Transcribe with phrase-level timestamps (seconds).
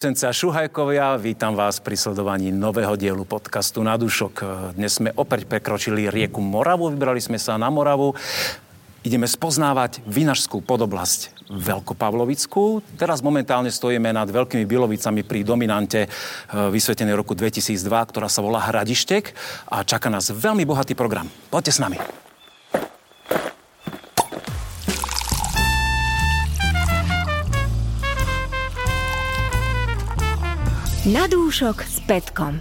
[0.00, 4.40] Senca Šuhajkovia, vítam vás pri sledovaní nového dielu podcastu Na dušok.
[4.72, 8.16] Dnes sme opäť prekročili rieku Moravu, vybrali sme sa na Moravu.
[9.04, 12.80] Ideme spoznávať vinařskú podoblasť Veľkopavlovickú.
[12.96, 16.10] Teraz momentálne stojíme nad Veľkými Bilovicami pri dominante eh,
[16.48, 19.36] vysvetenej roku 2002, ktorá sa volá Hradištek
[19.68, 21.28] a čaká nás veľmi bohatý program.
[21.52, 22.29] Poďte s nami.
[31.08, 32.60] Na dúšok s Petkom.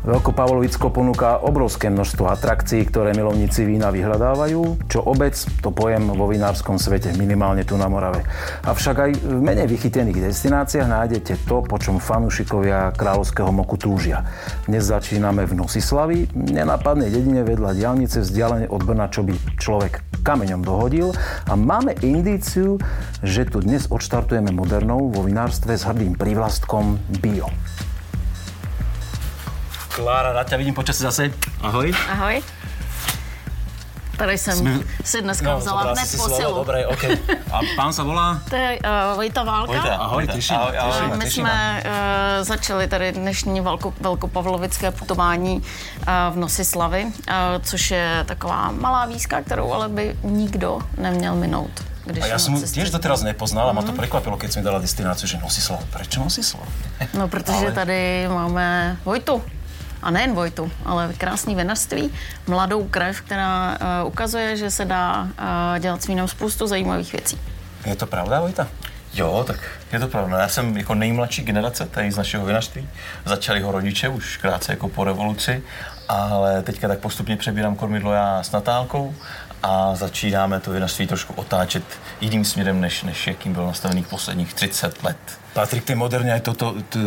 [0.00, 4.88] Veľkopavlovicko ponúka obrovské množstvo atrakcií, ktoré milovníci vína vyhľadávajú.
[4.88, 8.24] Čo obec, to pojem vo vinárskom svete, minimálne tu na Morave.
[8.64, 14.24] Avšak aj v menej vychytených destináciách nájdete to, po čom fanúšikovia kráľovského moku túžia.
[14.64, 20.64] Dnes začíname v Nosislavi, nenápadnej dedine vedľa diálnice vzdialené od Brna, čo by človek kameňom
[20.64, 21.12] dohodil.
[21.44, 22.80] A máme indíciu,
[23.20, 27.52] že tu dnes odštartujeme modernou vo vinárstve s hrdým prívlastkom Bio.
[30.00, 31.30] Klára, rád tě vidím počas zase.
[31.60, 31.92] Ahoj.
[32.10, 32.42] Ahoj.
[34.16, 34.78] Tady jsem Jsme...
[35.04, 36.54] si dneska no, vzala hned posilu.
[36.54, 37.04] Dobré, OK.
[37.52, 38.40] A pán se volá?
[38.50, 39.72] To je uh, Vojta Válka.
[39.72, 40.56] Vojta, ahoj, těším.
[40.56, 47.04] Ahoj, ahoj, ahoj, My jsme uh, začali tady dnešní velko, velkopavlovické putování uh, v Nosislavy,
[47.04, 47.12] uh,
[47.62, 51.84] což je taková malá výzka, kterou ale by nikdo neměl minout.
[52.04, 53.76] Když a já jsem těž doteraz nepoznal a mm.
[53.76, 55.84] ma to překvapilo, když mi dala destinaci, že Nosislav.
[55.84, 56.68] Proč Nosislav?
[57.14, 57.72] No, protože ale...
[57.72, 59.42] tady máme Vojtu
[60.02, 62.12] a nejen Vojtu, ale krásný vinařství,
[62.46, 67.40] mladou krev, která uh, ukazuje, že se dá uh, dělat s vínem spoustu zajímavých věcí.
[67.86, 68.68] Je to pravda, Vojta?
[69.14, 69.56] Jo, tak
[69.92, 70.38] je to pravda.
[70.38, 72.88] Já jsem jako nejmladší generace tady z našeho vinařství.
[73.24, 75.62] Začali ho rodiče už krátce jako po revoluci,
[76.08, 79.14] ale teďka tak postupně přebírám kormidlo já s Natálkou
[79.62, 81.84] a začínáme to vinařství trošku otáčet
[82.20, 85.16] jiným směrem, než, než jakým byl nastavený posledních 30 let.
[85.52, 86.98] Patrik, ty moderně je toto, to,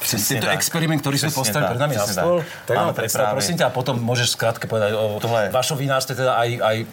[0.00, 2.38] Přesně to experiment, který jsme postavili před nami na stůl.
[2.38, 5.48] Tak, tak máme představ, prosím tě, a potom můžeš zkrátke povedať o Tohle...
[5.48, 6.86] vašom vinárstve, teda aj, aj,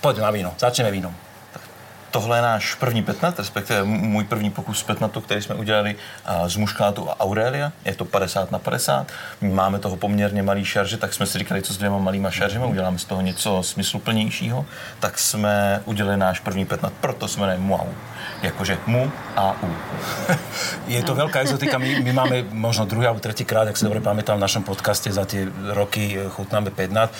[0.00, 1.14] pojď na víno, začneme vínom.
[2.12, 5.96] Tohle je náš první petnat, respektive můj první pokus petnatu, který jsme udělali
[6.46, 7.72] z muškátu a Aurelia.
[7.84, 9.12] Je to 50 na 50.
[9.40, 12.98] Máme toho poměrně malý šarže, tak jsme si říkali, co s dvěma malýma šaržemi, uděláme
[12.98, 14.66] z toho něco smysluplnějšího.
[15.00, 17.88] Tak jsme udělali náš první petnat, proto jsme jmenuje Muau.
[18.42, 19.76] Jakože mu a u.
[20.86, 21.78] Je to velká exotika.
[21.78, 25.12] My, my máme možno druhý alebo tretí krát, jak se dobře pamätám, v našem podcaste
[25.12, 27.10] za ty roky chutnáme petnat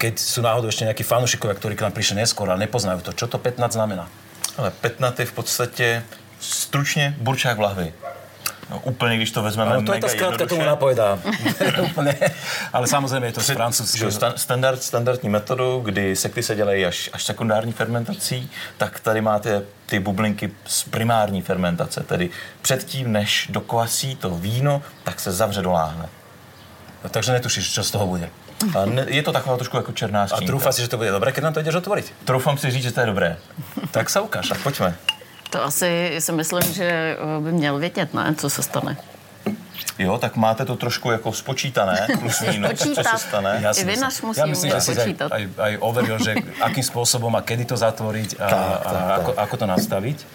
[0.00, 3.28] keď sú náhodou ešte nejakí fanúšikovia, ktorí k nám prišli neskôr a nepoznajú to, čo
[3.28, 4.08] to 15 znamená?
[4.56, 6.02] Ale petnat je v podstatě
[6.40, 7.92] stručně burčák v lahvi.
[8.70, 11.18] No, úplně, když to vezmeme no, to je ta zkrátka tomu napojedá.
[12.72, 14.10] Ale samozřejmě je to z francouzského.
[14.36, 20.00] Standard, standardní metodu, kdy sekty se dělají až, až sekundární fermentací, tak tady máte ty
[20.00, 22.30] bublinky z primární fermentace, tedy
[22.62, 26.08] předtím, než dokvasí to víno, tak se zavře do láhve.
[27.04, 28.30] No, takže netušíš, co z toho bude.
[28.78, 30.44] A je to taková trošku jako černá skřínka.
[30.44, 32.12] A trúfa si, že to bude dobré, když nám to jdeš otvorit?
[32.24, 33.36] Troufám si říct, že to je dobré.
[33.90, 34.48] tak se ukáž.
[34.48, 34.94] Tak pojďme.
[35.50, 38.34] To asi si myslím, že eh, by měl vědět, ne?
[38.38, 38.96] Co se stane.
[39.98, 43.58] Jo, tak máte to trošku jako spočítané, plus minus, co se stane.
[43.62, 47.36] Já I vinař musí Já myslím, že si aj, aj, aj overil, že akým způsobem
[47.36, 49.18] a kedy to zatvoriť a, tak, tak, a tak.
[49.20, 50.26] Ako, ako to nastavit.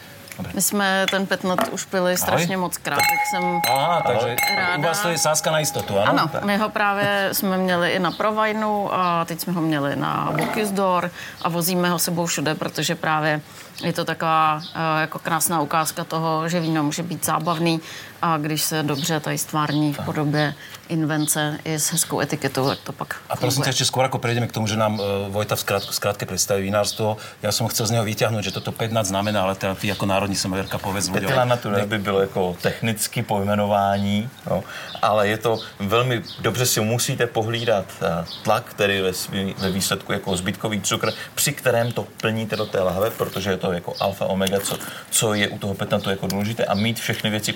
[0.54, 3.06] My jsme ten petnat už pili strašně moc krát, tak.
[3.30, 4.78] jsem Aha, takže ráda.
[4.78, 6.10] u vás to je sáska na jistotu, ano?
[6.10, 10.32] Ano, my ho právě jsme měli i na Provajnu a teď jsme ho měli na
[10.38, 13.42] Bokisdor a vozíme ho sebou všude, protože právě
[13.84, 14.62] je to taková uh,
[15.02, 17.82] jako krásná ukázka toho, že víno může být zábavný
[18.22, 20.54] a když se dobře tady stvární v podobě
[20.90, 24.48] invence i s hezkou etiketou, tak to pak A prosím tě, ještě skôr jako prejdeme
[24.48, 28.04] k tomu, že nám uh, Vojta v zkrátke představí vinárstvo, já jsem chcel z něho
[28.04, 31.26] vyťahnout, že toto 15 znamená, ale teda ty jako národní sommeliérka povedz ľuďom.
[31.26, 34.64] Petila Natura by bylo jako technicky pojmenování, no,
[35.02, 38.08] ale je to velmi dobře si musíte pohlídat uh,
[38.44, 42.80] tlak, který ve, svý, ve výsledku jako zbytkový cukr, při kterém to plníte do té
[42.80, 44.78] lahve, protože je to jako alfa omega, co,
[45.10, 46.66] co je u toho petnatu jako důležité.
[46.66, 47.54] A mít všechny věci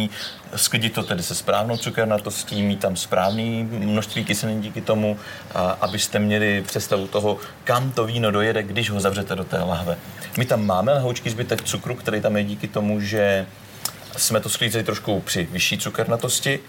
[0.00, 0.10] pohlídaný,
[0.56, 5.16] sklidit to tedy se správnou cukernatostí, mít tam správný množství kyselin díky tomu,
[5.54, 9.96] a, abyste měli představu toho, kam to víno dojede, když ho zavřete do té lahve.
[10.38, 13.46] My tam máme lehoučký zbytek cukru, který tam je díky tomu, že
[14.16, 16.60] jsme to sklízeli trošku při vyšší cukernatosti,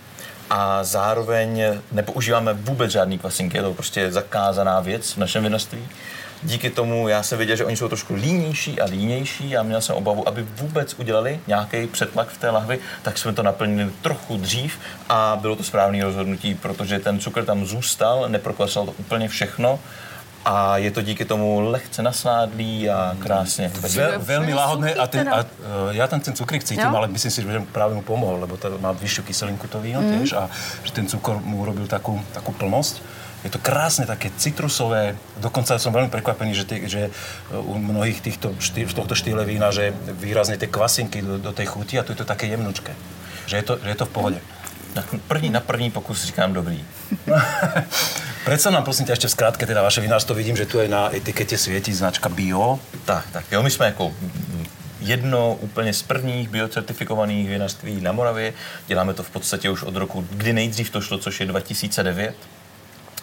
[0.54, 5.88] a zároveň nepoužíváme vůbec žádný kvasinky, je to prostě zakázaná věc v našem vinařství
[6.44, 9.96] díky tomu já jsem viděl, že oni jsou trošku línější a línější a měl jsem
[9.96, 14.80] obavu, aby vůbec udělali nějaký přetlak v té lahvi, tak jsme to naplnili trochu dřív
[15.10, 19.80] a bylo to správné rozhodnutí, protože ten cukr tam zůstal, neprokvasal to úplně všechno
[20.46, 23.72] a je to díky tomu lehce nasládlý a krásně.
[23.82, 26.98] Ve, veľmi láhodné a, ten, a uh, ja tam ten cukrík cítim, Jo?
[26.98, 30.34] ale myslím si, že práve mu pomohol, lebo to má vyššiu kyselinku to víno tiež
[30.34, 30.50] a
[30.82, 33.21] že ten cukor mu urobil takú plnosť.
[33.42, 37.02] Je to krásne, také citrusové, dokonca som veľmi prekvapený, že, tie, že
[37.50, 41.98] u mnohých týchto štý, tohto štýle vína, že výrazne tie kvasinky do, do tej chuti
[41.98, 42.94] a tu je to také jemnučké.
[43.50, 44.40] Že je to, že je to v pohode.
[44.96, 46.86] Na první, na první pokus říkám dobrý.
[48.46, 51.02] Predsa nám prosím ťa ešte v skratke, teda vaše vinárstvo, vidím, že tu aj na
[51.14, 52.82] etikete svieti značka bio.
[53.06, 53.46] Tak, tak.
[53.52, 54.14] Jo, my jsme jako
[55.02, 58.54] jedno úplně z prvních biocertifikovaných vinařství na Moravě.
[58.88, 62.36] Děláme to v podstatě už od roku, kdy nejdřív to šlo, což je 2009.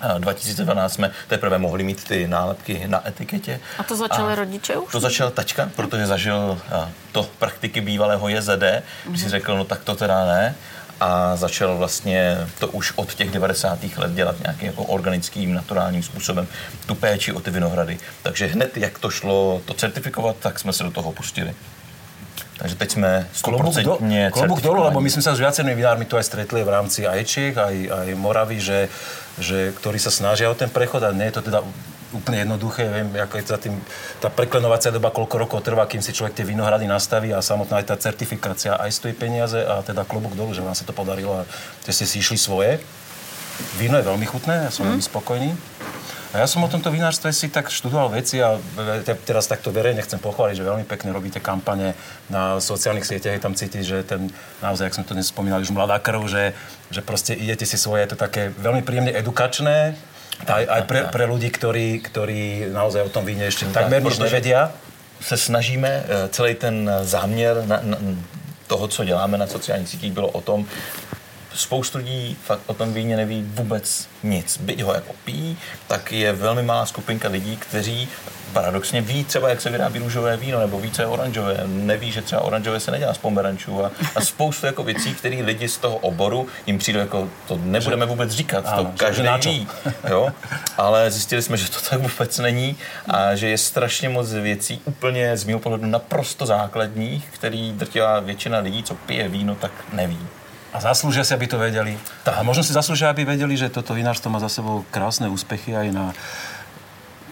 [0.00, 3.60] A 2012 jsme teprve mohli mít ty nálepky na etiketě.
[3.78, 4.92] A to začali rodiče už?
[4.92, 6.58] To začal tačka, protože zažil
[7.12, 8.64] to praktiky bývalého JZD,
[9.04, 10.54] kdy si řekl, no tak to teda ne.
[11.00, 13.78] A začal vlastně to už od těch 90.
[13.96, 16.46] let dělat nějakým jako organickým, naturálním způsobem
[16.86, 17.98] tu péči o ty vinohrady.
[18.22, 21.54] Takže hned, jak to šlo to certifikovat, tak jsme se do toho pustili.
[22.58, 26.10] Takže teď jsme Klobúk, do, 100% klobúk dolu, lebo my sme sa s viacerými vinármi
[26.10, 28.90] tu aj stretli v rámci aj Čech, aj, aj Moravy, že,
[29.38, 31.62] že, ktorí sa snažia o ten prechod a nie je to teda
[32.10, 33.78] úplne jednoduché, viem, ako je za tým,
[34.18, 37.94] tá preklenovacia doba, koľko rokov trvá, kým si človek tie vinohrady nastaví a samotná aj
[37.94, 41.46] tá certifikácia aj stojí peniaze a teda klobúk dolu, že vám sa to podarilo a
[41.86, 42.82] že ste si išli svoje.
[43.76, 45.50] Víno je veľmi chutné, ja som veľmi spokojný.
[46.28, 48.60] A ja som o tomto vinárstve si tak študoval veci a
[49.00, 51.96] te- teraz takto verejne chcem pochváliť, že veľmi pekne robíte kampane
[52.28, 54.28] na sociálnych sieťach, je tam cítiť, že ten,
[54.60, 56.52] naozaj, jak sme to dnes spomínali, už mladá krv, že,
[56.92, 59.96] že proste idete si svoje, je to také veľmi príjemne edukačné,
[60.46, 64.70] aj, aj pre, pre ľudí, ktorí, ktorí naozaj o tom víne ešte takmer nič nevedia.
[65.20, 67.98] se snažíme, eh, celý ten záměr na, na,
[68.66, 70.66] toho, co děláme na sociálních sítích, bylo o tom,
[71.54, 74.58] spoustu lidí fakt o tom víně neví vůbec nic.
[74.60, 78.08] Byť ho jako pijí, tak je velmi malá skupinka lidí, kteří
[78.52, 81.60] paradoxně ví třeba, jak se vyrábí růžové víno, nebo ví, co je oranžové.
[81.66, 85.68] Neví, že třeba oranžové se nedělá z pomerančů a, a spoustu jako věcí, které lidi
[85.68, 89.68] z toho oboru jim přijde jako, to nebudeme vůbec říkat, Ano, to že- každý ví.
[90.08, 90.28] Jo?
[90.78, 92.76] Ale zjistili jsme, že to tak vůbec není
[93.08, 98.58] a že je strašně moc věcí úplně z mého pohledu naprosto základních, který drtivá většina
[98.58, 100.18] lidí, co pije víno, tak neví.
[100.68, 101.96] A zaslúžia si, aby to vedeli.
[102.28, 105.88] A možno si zaslúžia, aby vedeli, že toto vinárstvo má za sebou krásne úspechy aj
[105.96, 106.04] na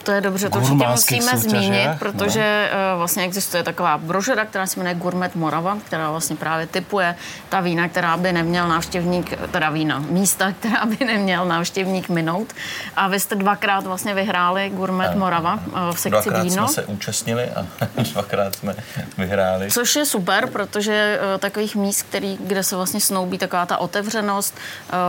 [0.06, 1.96] To je dobře, to určitě musíme soutěžech, zmínit, no.
[1.98, 7.16] protože uh, vlastně existuje taková brožura, která se jmenuje Gourmet Morava, která vlastně právě typuje
[7.48, 12.52] ta vína, která by neměl návštěvník, teda vína, místa, která by neměl návštěvník minout.
[12.96, 16.68] A vy jste dvakrát vlastně vyhráli Gourmet Morava uh, v sekci Dvakrát víno.
[16.68, 17.66] jsme se účastnili a
[18.12, 18.74] dvakrát jsme
[19.18, 19.70] vyhráli.
[19.70, 24.54] Což je super, protože uh, takových míst, který, kde se vlastně snoubí taková ta otevřenost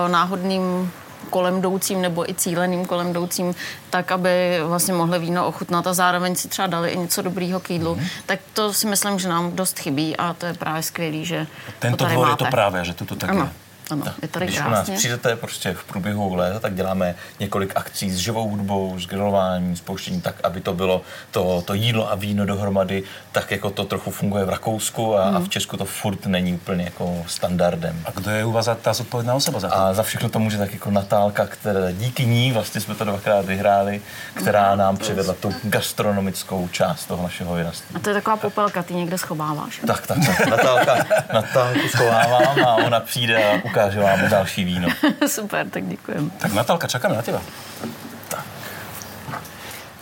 [0.08, 0.92] náhodným
[1.30, 3.56] kolem jdoucím nebo i cíleným kolem jdoucím,
[3.90, 7.70] tak aby vlastně mohli víno ochutnat a zároveň si třeba dali i něco dobrýho k
[7.70, 7.96] jídlu.
[7.96, 8.06] Mm.
[8.26, 11.48] Tak to si myslím, že nám dost chybí a to je právě skvělý, že
[11.80, 12.44] Tento to tady dvor máte.
[12.44, 13.50] je to práve, že tuto tak Ano, je.
[13.92, 14.96] Ano, je tady Když u nás krásně.
[14.96, 20.22] přijdete prostě v průběhu léta, tak děláme několik akcí s živou hudbou, s grilováním, spouštěním,
[20.22, 21.02] tak, aby to bylo
[21.32, 25.40] to, to jídlo a víno dohromady, tak jako to trochu funguje v Rakousku a, a
[25.40, 28.02] v Česku to furt není úplně jako standardem.
[28.06, 29.76] A kdo je u vás tá zodpovedná osoba za to?
[29.78, 33.46] A za všechno to může tak jako Natálka, která díky ní vlastně jsme to dvakrát
[33.46, 34.02] vyhráli,
[34.34, 37.96] která nám přivedla tu gastronomickou část toho našeho vinařství.
[37.96, 39.82] A to je taková popelka, ty někde schováváš.
[39.88, 40.48] Tak, tak, tak.
[40.48, 44.88] Natálka, Natálku schovávám a ona přijde a ukáže vám další víno.
[45.28, 46.30] Super, tak děkujeme.
[46.38, 47.42] Tak Natálka, čakáme na teba.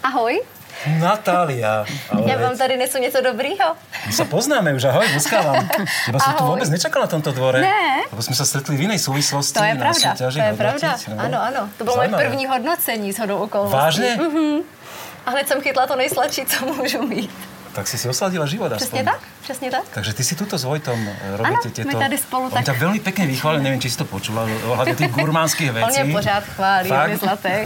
[0.03, 0.41] Ahoj,
[0.99, 1.85] Natália.
[2.25, 3.65] já vám tady nesu něco dobrýho.
[4.07, 5.65] My sa poznáme už, ahoj, buskávam.
[6.05, 6.61] Teba som tu Ahoj.
[6.61, 7.57] vôbec nečakal na tomto dvore.
[7.65, 8.05] Ne.
[8.13, 9.57] Lebo sme sa stretli v inej súvislosti.
[9.57, 10.89] To je na pravda, to je pravda.
[11.09, 11.17] no.
[11.17, 11.61] Ano, ano.
[11.77, 13.75] To bylo moje první hodnocení s hodou okolností.
[13.75, 14.09] Vážne?
[15.25, 17.33] A hned jsem chytla to nejsladší, co můžu mít.
[17.75, 19.13] Tak si si osladila život Přesně aspoň.
[19.13, 19.83] tak, přesně tak.
[19.93, 21.87] Takže ty si tuto s Vojtom eh, robíte Ano, tieto...
[21.87, 24.95] my tady spolu On tak- ťa veľmi pekne vychválil, neviem, či si to počula, ohľadne
[24.95, 26.03] tých gurmánskych On vecí.
[26.03, 27.03] mě pořád chválí, Fakt?
[27.03, 27.55] on je zlatý.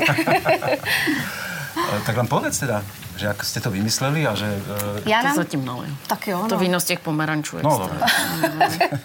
[1.80, 2.82] Eh, Tak nám povedz teda,
[3.16, 4.50] že ako ste to vymysleli a že...
[4.50, 5.36] eh, Já To nám...
[5.36, 5.94] zatím naliju.
[6.08, 6.62] Tak jo, To no.
[6.62, 7.58] víno z těch pomerančů.
[7.58, 8.00] jak No, jste- dobre.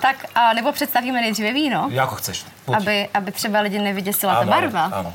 [0.00, 2.44] Tak a nebo představíme nejdříve víno, Jako chceš.
[2.64, 2.76] Poď.
[2.76, 4.84] aby, aby třeba lidi nevyděsila ta Ano, barva.
[4.84, 5.14] ano.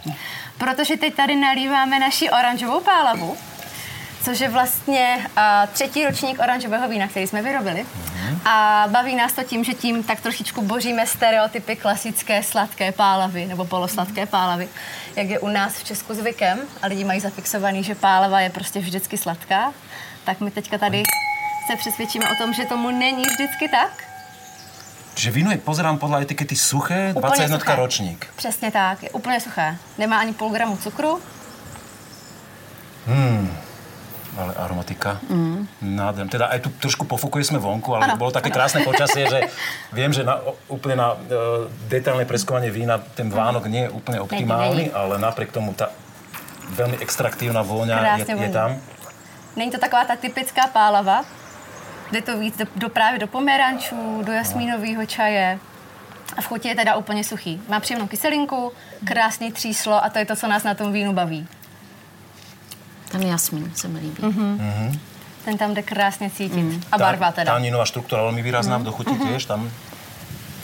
[0.57, 3.37] Protože teď tady nalíváme naši oranžovou pálavu,
[4.23, 7.85] což je vlastně a, třetí ročník oranžového vína, který jsme vyrobili.
[8.45, 13.65] A baví nás to tím, že tím tak trošičku boříme stereotypy klasické sladké pálavy nebo
[13.65, 14.69] polosladké pálavy,
[15.15, 18.79] jak je u nás v Česku zvykem a lidi mají zafixovaný, že pálava je prostě
[18.79, 19.73] vždycky sladká.
[20.23, 21.03] Tak my teďka tady
[21.71, 24.03] se přesvědčíme o tom, že tomu není vždycky tak.
[25.15, 27.75] Čiže víno je, pozerám podľa etikety suché, Úplně 21 suché.
[27.75, 28.27] ročník.
[28.35, 29.77] Přesně tak, je úplně suché.
[29.97, 31.19] Nemá ani půl gramu cukru
[34.33, 35.21] Ale aromatika.
[35.29, 35.69] Mm.
[35.81, 36.31] Nádherné.
[36.33, 38.57] Teda aj tu trošku pofokuje sme vonku, ale ano, bolo také ano.
[38.57, 39.39] krásne počasie, že
[39.97, 44.89] viem, že na, úplne na uh, detailné preskovanie vína ten vánok nie je úplne optimálny,
[44.89, 45.93] ale napriek tomu tá
[46.73, 48.81] veľmi extraktívna vôňa je, je tam.
[49.55, 51.25] Není to taková ta typická pálava,
[52.11, 55.59] jde to víc do, do právě do pomerančů, do jasmínového čaje.
[56.37, 57.61] A v chutě je teda úplně suchý.
[57.69, 58.71] Má příjemnou kyselinku,
[59.05, 61.47] krásný tříslo a to je to, co nás na tom vínu baví.
[63.13, 64.23] Ten jasmín se mi líbí.
[64.23, 64.57] Mm-hmm.
[64.57, 64.99] Mm-hmm.
[65.45, 66.63] Ten tam jde krásně cítit.
[66.63, 66.81] Mm.
[66.91, 67.53] A barva teda.
[67.53, 68.81] Táninová štruktúra veľmi výrazná mm.
[68.81, 69.29] v dochuti mm-hmm.
[69.29, 69.69] tiež tam.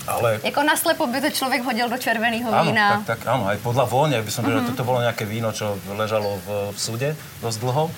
[0.09, 0.41] Ale...
[0.43, 3.05] Jako naslepo by to člověk hodil do červeného áno, vína.
[3.05, 4.65] Tak, tak áno, aj podľa vône by som mm-hmm.
[4.65, 7.09] že toto bolo nejaké víno, čo ležalo v, v súde
[7.45, 7.91] dosť dlho.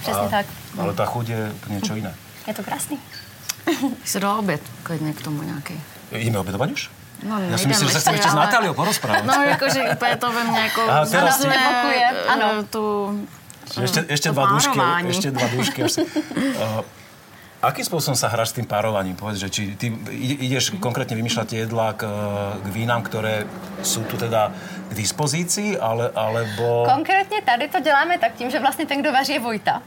[0.00, 0.46] Přesně a, tak.
[0.78, 2.14] Ale ta chuť je niečo iné.
[2.46, 2.96] Je to krásný.
[4.04, 5.76] Se dá oběd klidně k tomu nějaký.
[6.12, 6.90] Jdeme obědovat už?
[7.22, 8.36] No, Já si myslím, že se chceme ještě ale...
[8.42, 9.24] s Natáliou porozprávat.
[9.24, 11.44] No, jakože úplně to ve mně jako Aha, teraz
[12.28, 12.62] Ano.
[12.70, 13.12] tu
[13.76, 14.78] Ešte, ešte, dva dúšky,
[15.12, 15.80] ešte dva dúšky.
[15.84, 16.80] uh,
[17.60, 19.18] akým spôsobom sa hráš s tým párovaním?
[19.18, 19.92] Povedz, že či ty
[20.40, 22.06] ideš konkrétne vymýšľať jedlá k,
[22.62, 23.44] k vínám, ktoré
[23.82, 24.54] sú tu teda
[24.88, 26.86] k dispozícii, ale, alebo...
[26.86, 29.82] Konkrétně tady to děláme tak tím, že vlastně ten, kdo vaří, je Vojta.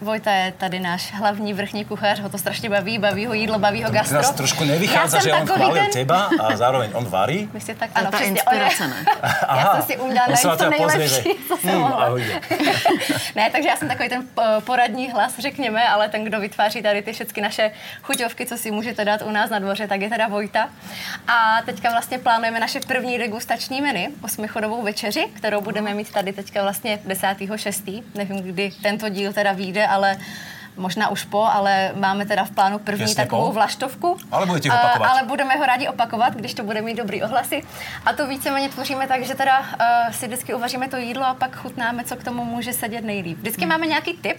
[0.00, 3.84] Vojta je tady náš hlavní vrchní kuchař, ho to strašně baví, baví ho jídlo, baví
[3.84, 4.18] ho gastro.
[4.18, 5.90] Teraz trošku nevychádza, že on chválil ten...
[5.90, 7.48] teba a zároveň on varí.
[7.52, 9.04] My si tak, ano, ta inspirace, ne?
[9.56, 12.10] já jsem si uměla najít to nejlepší, co jsem hmm, mohla.
[13.36, 14.24] ne, takže já jsem takový ten
[14.64, 17.70] poradní hlas, řekněme, ale ten, kdo vytváří tady ty všechny naše
[18.02, 20.68] chuťovky, co si můžete dát u nás na dvoře, tak je teda Vojta.
[21.28, 26.62] A teďka vlastně plánujeme naše první degustační menu, osmichodovou večeři, kterou budeme mít tady teďka
[26.62, 28.02] vlastně 10.6.
[28.14, 30.16] Nevím, kdy tento díl teda vyjde, ale
[30.78, 33.52] možná už po, ale máme teda v plánu první Těsně takovou po.
[33.52, 34.16] vlaštovku.
[34.30, 35.06] Ale budete opakovat.
[35.06, 37.62] Uh, ale budeme ho rádi opakovat, když to bude mít dobrý ohlasy.
[38.06, 41.56] A to víceméně tvoříme tak, že teda uh, si vždycky uvaříme to jídlo a pak
[41.56, 43.38] chutnáme, co k tomu může sedět nejlíp.
[43.38, 43.70] Vždycky hmm.
[43.70, 44.38] máme nějaký tip,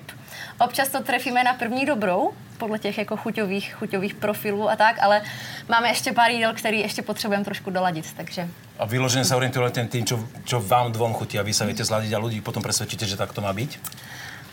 [0.59, 5.21] občas to trefíme na první dobrou, podle těch jako chuťových, chuťových profilů a tak, ale
[5.69, 8.47] máme ještě pár jídel, který ještě potřebujeme trošku doladit, takže...
[8.79, 12.15] A vyloženě se orientujete tým, čo, čo vám dvom chutí a vy sa viete zladiť
[12.15, 13.75] a ľudí potom presvedčíte, že tak to má byť?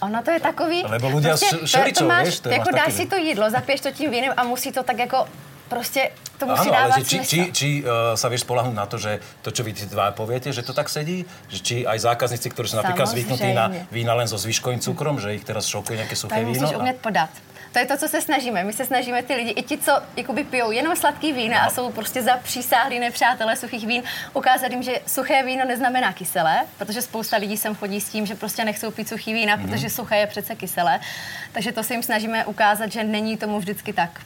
[0.00, 0.84] Ono to je takový...
[0.88, 3.50] Lebo ľudia prostě, šeličou, to, to máš, vieš, to jako máš dáš si to jídlo,
[3.50, 5.28] zapiješ to tím vínem a musí to tak jako
[5.68, 9.00] prostě to musí ale dávat že či, či, či uh, sa vieš spolahnúť na to,
[9.00, 11.24] že to, čo vy dva poviete, že to tak sedí?
[11.48, 15.32] Že či aj zákazníci, ktorí sú napríklad zvyknutí na vína len so zvyškovým cukrom, že
[15.32, 16.60] ich teraz šokuje nejaké suché to víno?
[16.60, 17.30] musíš umět podat.
[17.76, 18.64] To je to, co se snažíme.
[18.64, 21.92] My se snažíme ty lidi, i ti, co jakoby pijou jenom sladký vína a jsou
[21.92, 24.02] prostě za přísáhlí nepřátelé suchých vín,
[24.34, 28.34] ukázat jim, že suché víno neznamená kyselé, protože spousta lidí sem chodí s tím, že
[28.34, 29.68] prostě nechcou pít suchý vína, mm-hmm.
[29.68, 31.00] protože suché je přece kyselé.
[31.52, 34.20] Takže to se jim snažíme ukázat, že není tomu vždycky tak.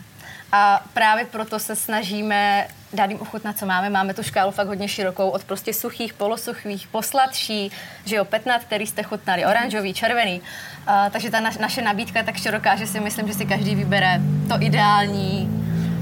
[0.52, 3.90] A právě proto se snažíme dát jim ochutnat, co máme.
[3.90, 7.71] Máme tu škálu fakt hodně širokou, od prostě suchých, polosuchých, posladší,
[8.04, 10.40] že jo, petnat, který jste chutnali, oranžový, červený.
[10.40, 13.75] Uh, takže ta naš, naše nabídka je tak široká, že si myslím, že si každý
[13.75, 15.49] vybere to ideální,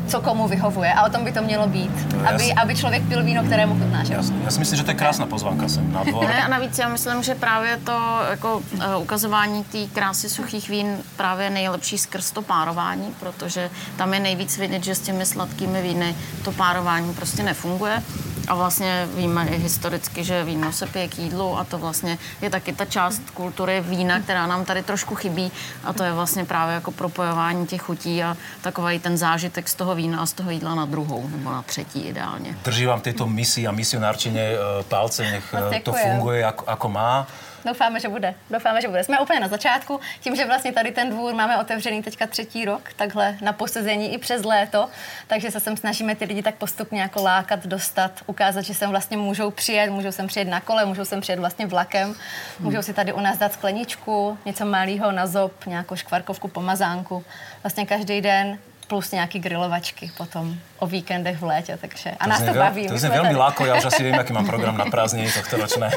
[0.09, 0.93] co komu vyhovuje.
[0.93, 2.15] A o tom by to mělo být.
[2.15, 4.05] No, aby, aby člověk pil víno, kterému chutná.
[4.05, 4.15] Že?
[4.45, 6.25] Já si myslím, že to je krásná pozvánka sem na dvor.
[6.25, 10.97] Ne, a navíc já myslím, že právě to jako, uh, ukazování té krásy suchých vín
[11.17, 15.83] právě je nejlepší skrz to párování, protože tam je nejvíc vidět, že s těmi sladkými
[15.83, 18.03] víny to párování prostě nefunguje.
[18.49, 22.51] A vlastně víme i historicky, že víno se pije k jídlu a to vlastně je
[22.51, 25.53] taky ta část kultury vína, která nám tady trošku chybí
[25.85, 29.95] a to je vlastně právě jako propojování těch chutí a takový ten zážitek z toho
[29.99, 32.55] vína a z toho jídla na druhou nebo na třetí ideálně.
[32.65, 34.57] Drží vám této misi a misionárčine e,
[34.89, 37.27] palce, nech e, to funguje ako, ako má.
[37.65, 38.35] Doufáme, že bude.
[38.51, 39.05] Doufáme, že bude.
[39.05, 40.01] Jsme úplně na začátku.
[40.21, 44.19] Tím, že vlastně tady ten dvůr máme otevřený teďka třetí rok, takhle na posezení i
[44.19, 44.89] přes léto,
[45.27, 49.17] takže se sem snažíme ty lidi tak postupně jako lákat, dostat, ukázat, že sem vlastně
[49.17, 52.15] můžou přijet, můžou sem přijet na kole, můžou sem přijet vlastně vlakem,
[52.61, 57.25] můžou si tady u nás dát skleničku, něco malého na zob, nějakou škvarkovku, pomazánku.
[57.63, 62.41] Vlastně každý den plus nějaký grilovačky potom o víkendech v létě, takže a to nás
[62.41, 62.85] to veľ, baví.
[62.89, 65.93] To je veľmi láko, ja už asi viem, aký mám program na prázdniny tohto ročné.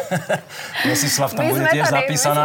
[0.84, 2.44] Nosislav tam bude tiež tady, zapísaná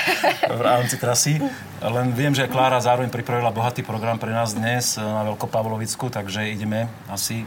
[0.58, 1.42] v rámci krasy.
[1.82, 6.86] Len viem, že Klára zároveň pripravila bohatý program pre nás dnes na Veľkopavlovicku, takže ideme
[7.10, 7.42] asi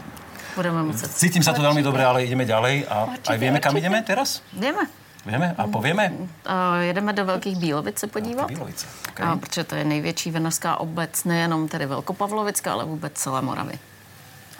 [0.54, 1.10] Budeme muset.
[1.10, 4.38] Cítim sa tu veľmi dobre, ale ideme ďalej a aj vieme, kam ideme teraz?
[4.54, 5.03] Jdeme.
[5.24, 6.12] Vieme a povieme?
[6.12, 8.48] Uh, jedeme do Velkých Bílovic se podívat.
[8.48, 8.86] Bílovice.
[9.08, 9.26] Okay.
[9.26, 13.78] A, protože to je největší vinařská obec, nejenom tedy Velkopavlovická, ale vůbec celé Moravy.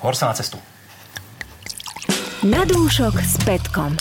[0.01, 0.61] Hor sa na cestu.
[2.45, 3.97] Na dúšok s Petkom.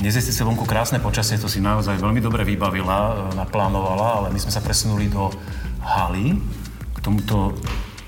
[0.00, 4.32] Dnes je síce vonku krásne počasie, to si naozaj veľmi dobre vybavila, e, naplánovala, ale
[4.32, 5.28] my sme sa presunuli do
[5.84, 6.40] haly.
[6.96, 7.52] K tomuto,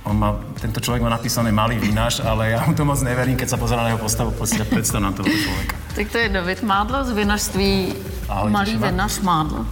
[0.04, 3.54] on má, tento človek má napísané malý vínaš, ale ja mu to moc neverím, keď
[3.54, 5.74] sa pozerá na jeho postavu, poďte predstav nám tohoto človeka.
[5.94, 7.94] Tak to je David Mádlo z vinařství
[8.28, 9.66] Ahoj, Malý vinař Mádlo.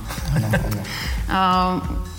[1.29, 1.81] A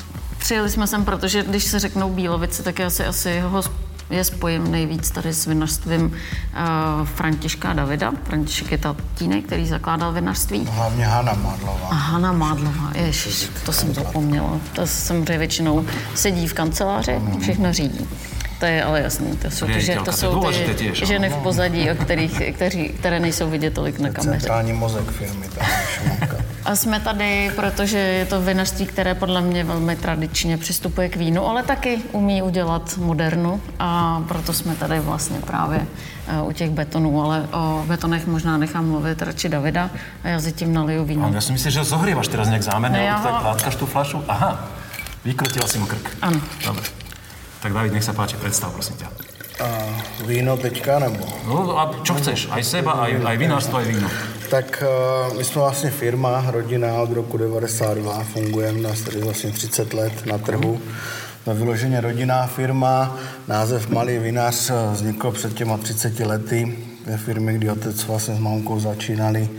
[0.41, 3.63] Přijeli jsme sem, protože když se řeknou Bílovice, tak já si asi ho
[4.11, 8.11] je spojím nejvíc tady s vinařstvím uh, Františka Davida.
[8.23, 10.67] František je tatínek, který zakládal vinařství.
[10.71, 11.87] Hlavně Hana Madlová.
[11.89, 14.57] A Hana Mádlová, ježiš, to jsem zapomněla.
[14.73, 18.07] To samozřejmě většinou sedí v kanceláři, všechno řídí.
[18.59, 21.91] To je ale jasný, to jsou, ty, že, to jsou ty těž, ženy v pozadí,
[21.91, 24.39] o kterých, kteří, které nejsou vidět tolik na kameře.
[24.39, 25.45] Centrální mozek firmy,
[25.89, 26.37] šmonka.
[26.65, 31.47] A jsme tady, protože je to vinařství, které podle mě velmi tradičně přistupuje k vínu,
[31.47, 35.87] ale taky umí udělat modernu a proto jsme tady vlastně právě
[36.27, 39.89] eh, u těch betonů, ale o betonech možná nechám mluvit radši Davida
[40.23, 41.31] a já si tím naliju víno.
[41.33, 44.21] Ja som myslel, že ho zohrievaš teraz nejak zámerne, Ne, alebo tak hladkáš tú fľašu.
[44.29, 44.69] Aha,
[45.25, 46.21] vykrutila si mu krk.
[46.21, 46.37] Ano.
[46.61, 46.85] Dobre.
[47.61, 49.40] Tak David, nech sa páči, predstav, prosím ťa.
[49.61, 49.67] A
[50.25, 51.21] víno teďka nebo?
[51.45, 52.49] No a čo chceš?
[52.49, 54.09] Aj seba, aj, aj vinárstvo, aj víno.
[54.49, 59.93] Tak uh, my jsme vlastně firma, rodina od roku 92, fungujeme nás tady vlastně 30
[59.93, 60.81] let na trhu.
[61.43, 66.77] Jsme vyloženě rodinná firma, název Malý vinař eh, vznikl před těma 30 lety.
[67.05, 69.49] Ve firmě, kdy otec vlastně s mamkou začínali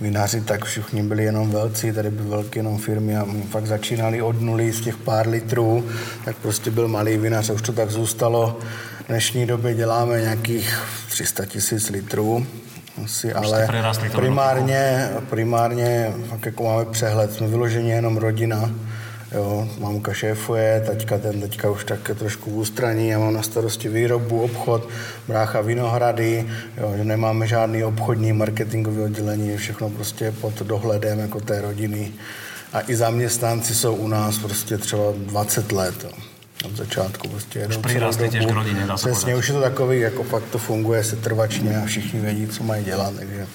[0.00, 4.22] vinaři, tak všichni byli jenom velcí, tady byly velké jenom firmy a my fakt začínali
[4.22, 5.84] od nuly z těch pár litrů,
[6.24, 8.58] tak prostě byl malý vinař a už to tak zůstalo.
[9.04, 12.46] V dnešní době děláme nějakých 300 tisíc litrů,
[13.04, 13.68] asi, ale
[14.12, 18.70] primárně, primárně fakt jako máme přehled, jsme vyloženi jenom rodina,
[19.32, 23.88] jo, mamka šéfuje, taťka ten teďka už tak trošku v ústraní, já mám na starosti
[23.88, 24.88] výrobu, obchod,
[25.28, 31.40] brácha vinohrady, jo, že nemáme žádný obchodní marketingový oddělení, je všechno prostě pod dohledem jako
[31.40, 32.12] té rodiny.
[32.72, 36.31] A i zaměstnanci jsou u nás prostě třeba 20 let, jo.
[36.64, 40.00] Od začátku prostě celou prirastli těž k rodině, dá se Přesně, už je to takový,
[40.00, 43.46] jako fakt to funguje setrvačně a všichni vědí, co mají dělat, takže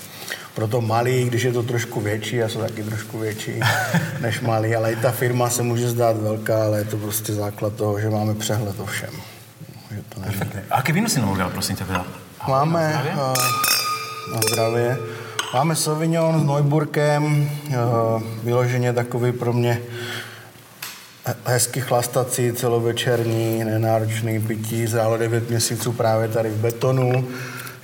[0.55, 3.59] proto malý, když je to trošku větší, já jsem taky trošku větší
[4.21, 7.73] než malý, ale i ta firma se může zdát velká, ale je to prostě základ
[7.73, 9.09] toho, že máme přehled o všem.
[9.95, 10.35] Že to není.
[10.71, 12.05] Aké víno si objal, prosím ťa, teda?
[12.47, 13.13] Máme Na zdravie?
[13.13, 14.97] eh, na zdravě.
[15.53, 17.73] Máme Sauvignon s Neuburkem, eh,
[18.43, 19.81] vyloženě takový pro mě
[21.45, 24.87] hezky chlastací, celovečerní, nenáročný pití.
[24.87, 27.27] Zrálo 9 měsíců právě tady v betonu.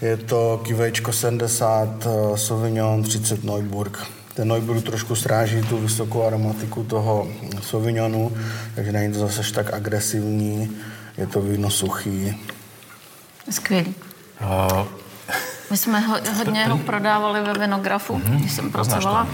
[0.01, 3.97] Je to kivečko 70, eh, Sauvignon 30 Neuburg.
[4.33, 7.27] Ten Neuburg trošku stráží tu vysokou aromatiku toho
[7.61, 8.31] Sauvignonu,
[8.75, 10.77] takže není to zase až tak agresivní.
[11.17, 12.37] Je to víno suchý,
[13.49, 13.95] Skvělý.
[14.41, 14.87] Uh,
[15.71, 18.37] My jsme ho, hodně ho prodávali ve Vinografu, Mhm.
[18.37, 19.27] když jsem pracovala.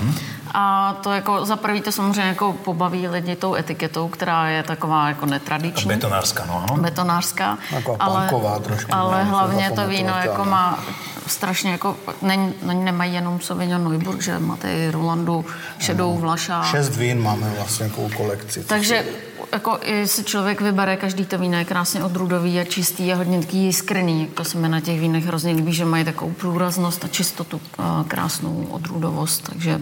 [0.53, 5.07] A to jako za prvý to samozřejmě jako pobaví lidi tou etiketou, která je taková
[5.07, 5.87] jako netradiční.
[5.87, 6.81] betonárska, no ano.
[6.81, 7.57] betonářská.
[7.73, 10.51] Taková ale, punková trošku, ale no, hlavně to víno zapamatovat, jako ano.
[10.51, 10.79] má
[11.27, 15.45] strašně jako, ne, ne, nemají jenom Sauvignon Neuburg, že máte i Rolandu,
[15.79, 16.63] šedou vlaša.
[16.63, 18.63] Šest vín máme vlastně jako kolekci.
[18.63, 19.05] Takže
[19.51, 23.39] jako i si člověk vybere, každý to víno je krásně odrůdový a čistý a hodně
[23.39, 24.27] taký jiskrný.
[24.27, 28.05] To se mi na těch vínech hrozně líbí, že mají takovou průraznost a čistotu, a
[28.07, 29.49] krásnou odrůdovost.
[29.49, 29.79] Takže,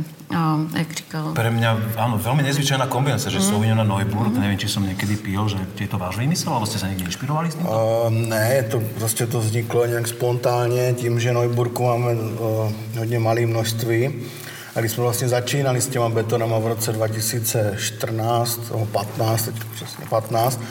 [0.74, 4.68] a, jak říkal, Pre mňa, áno, veľmi nezvyčajná kombinácia, že Sauvignon a Neuburg, neviem, či
[4.68, 7.66] som niekedy pil, že je to váš výmysel, alebo ste sa niekde inšpirovali s tým?
[7.70, 13.46] Uh, ne, to prostě to vzniklo nějak spontánně tím, že Neuburku máme uh, hodně malé
[13.46, 14.14] množství.
[14.76, 20.06] A když jsme vlastně začínali s těma betonama v roce 2014, nebo 15, teď přesně
[20.10, 20.62] 15,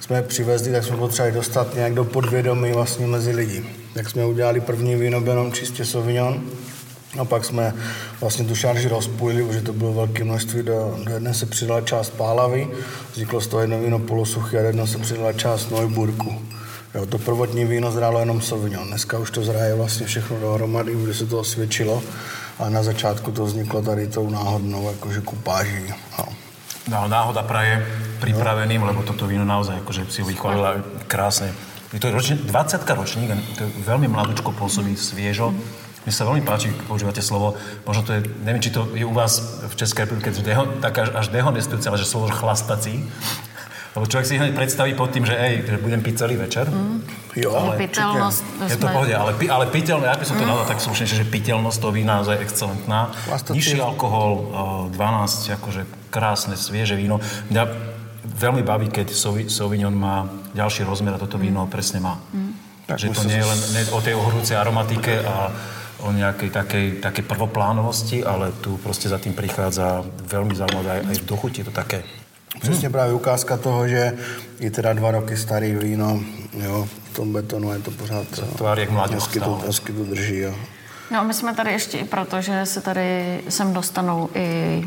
[0.00, 3.64] jsme je přivezli, tak jsme potřebovali dostat nějak do podvědomí vlastně mezi lidi.
[3.94, 6.40] Tak jsme udělali první víno jenom čistě Sauvignon,
[7.18, 7.74] a pak jsme
[8.20, 10.62] vlastně tu šarži rozpojili, protože to bylo velké množství.
[10.62, 12.68] Do, do jedné se přidala část pálavy,
[13.12, 16.42] vzniklo z toho jedno víno polosuché a do jedno se přidala část Neuburku.
[16.94, 18.88] Jo, to prvotní víno zrálo jenom Sauvignon.
[18.88, 22.02] Dneska už to zraje vlastně všechno dohromady, kde se to osvědčilo.
[22.58, 25.94] A na začátku to vzniklo tady tou náhodnou jakože kupáží.
[26.18, 26.24] No.
[26.90, 27.86] No, náhoda praje
[28.20, 31.54] pripraveným, lebo toto víno naozaj akože si ho vychválila krásne.
[31.94, 35.50] Je to ročne, 20 ročník, to je veľmi mladúčko pôsobí sviežo.
[35.50, 39.12] Mne sa veľmi páči, keď používate slovo, možno to je, neviem, či to je u
[39.12, 43.04] vás v Českej republike deho, tak až, až dehonestujúce, ale že slovo chlastací.
[43.90, 46.70] Lebo človek si hneď predstaví pod tým, že ej, že budem piť celý večer.
[46.70, 47.02] Mm.
[47.34, 50.46] Jo, ale pitelnost, Je to v pohode, ale, pi, ale piteľné, ja by som to
[50.46, 53.10] dal tak slušne, že piteľnosť toho vína naozaj excelentná.
[53.26, 57.18] Vlastne Nižší alkohol, o, 12, akože krásne, svieže víno.
[57.50, 57.62] Mňa
[58.30, 62.18] veľmi baví, keď Sauvi- Sauvignon má ďalší rozmer a toto víno presne má.
[62.86, 65.50] Tak že my to nie je len ne, o tej ohorúcej aromatike a
[66.02, 71.16] o nejakej takej, takej prvoplánovosti, ale tu proste za tým prichádza veľmi zaujímavé aj, aj
[71.22, 72.02] v dochuti je to také.
[72.60, 74.18] Přesně právě ukázka toho, že
[74.60, 76.20] i teda dva roky starý víno,
[76.52, 78.26] jo, v tom betonu je to pořád...
[78.56, 80.54] tváří jak mláďoch hezky to, hezky to drží, jo.
[81.10, 84.82] No my jsme tady ještě i proto, že se tady sem dostanou i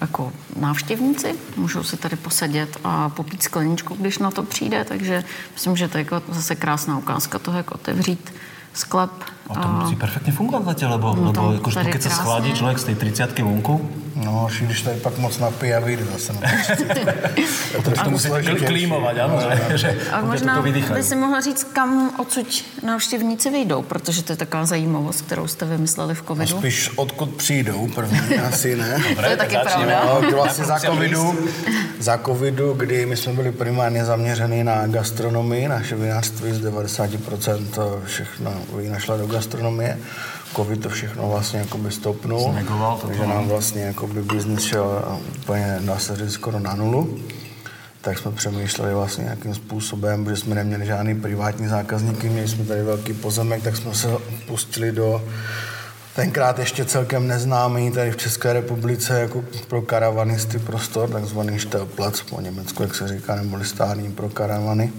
[0.00, 5.76] jako návštěvníci, můžou si tady posedět a popít skleničku, když na to přijde, takže myslím,
[5.76, 8.34] že to je jako zase krásná ukázka toho, jak otevřít
[8.74, 9.10] sklep.
[9.50, 12.22] A to musí perfektně fungovat zatiaľ, lebo, No lebo to keď sa krásne.
[12.24, 13.74] schladí človek z tej 30 vonku,
[14.12, 16.40] No, až když tady pak moc napije a vyjde zase na
[17.72, 18.66] to je trošku musíte složitější.
[18.66, 22.46] klímovať, áno, že, že A možná by si mohla říct, kam odsud
[22.84, 26.58] návštěvníci vyjdou, protože to je taková zajímavost, kterou jste vymysleli v No, covidu.
[26.58, 29.00] spíš odkud přijdou první, asi ne.
[29.16, 30.02] To je taky pravda.
[30.06, 31.34] No, to vlastně za covidu,
[31.98, 38.00] za covidu, kdy my jsme byli primárně zaměřený na gastronomii, naše vinařství z 90% to
[38.06, 39.98] všechno vína šla do gastronomie.
[40.56, 42.52] Covid to všechno vlastně jakoby stopnul.
[42.52, 43.48] Znegoval to takže nám no.
[43.48, 47.18] vlastně jakoby biznis šel úplně, dá se říct, skoro na nulu.
[48.00, 52.82] Tak jsme přemýšleli vlastně nějakým způsobem, protože jsme neměli žádný privátní zákazníky, měli jsme tady
[52.82, 54.08] velký pozemek, tak jsme se
[54.46, 55.22] pustili do
[56.14, 62.40] tenkrát ještě celkem neznámý tady v České republice jako pro karavanisty prostor, takzvaný Štelplac po
[62.40, 64.92] Německu, jak se říká, nebo listární pro karavany.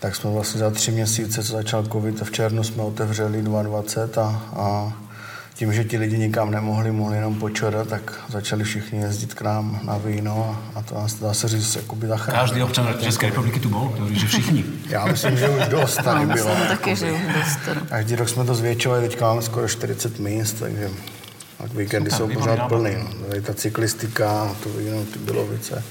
[0.00, 4.24] Tak jsme vlastně za tři měsíce, co začal covid, v červnu jsme otevřeli 22
[4.56, 4.92] a, a
[5.54, 9.80] tím, že ti lidi nikam nemohli, mohli jenom počorat, tak začali všichni jezdit k nám
[9.82, 12.42] na víno a, a to nás dá se říct, jakoby zachránilo.
[12.42, 14.64] Každý občan Českej republiky tu hovorí, že všichni.
[14.88, 16.48] Já myslím, že už dost tady No, bylo.
[16.48, 17.58] myslím taky, že už dost.
[17.64, 17.80] teda.
[17.88, 20.90] Každý rok jsme to zvětšovali, teďka máme skoro 40 míst, takže
[21.58, 22.90] tak víkendy Super, jsou pořád plný.
[23.20, 23.26] No.
[23.28, 25.84] Tady ta cyklistika, to víno, ty bylovice.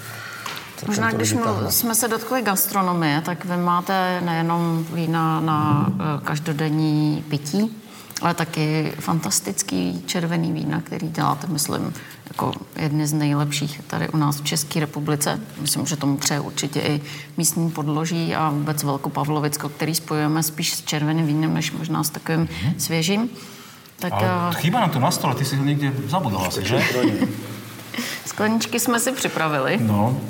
[0.80, 5.90] Tak Možná, to když mluv, jsme se dotkli gastronomie, tak vy máte nejenom vína na
[5.90, 7.78] eh, každodenní pití,
[8.22, 11.94] ale taky fantastický červený vína, který děláte, myslím,
[12.28, 15.40] jako jedny z nejlepších tady u nás v České republice.
[15.62, 17.02] Myslím, že tomu přeje určitě i
[17.38, 22.50] místní podloží a vůbec Velkopavlovicko, který spojujeme spíš s červeným vínem, než možná s takovým
[22.78, 23.30] svěžím.
[24.00, 26.84] Tak Ale eh, chýba nám tu na stole, ty si ho niekde zabudol asi, že?
[28.38, 29.78] skleničky jsme si připravili.
[29.82, 30.22] No,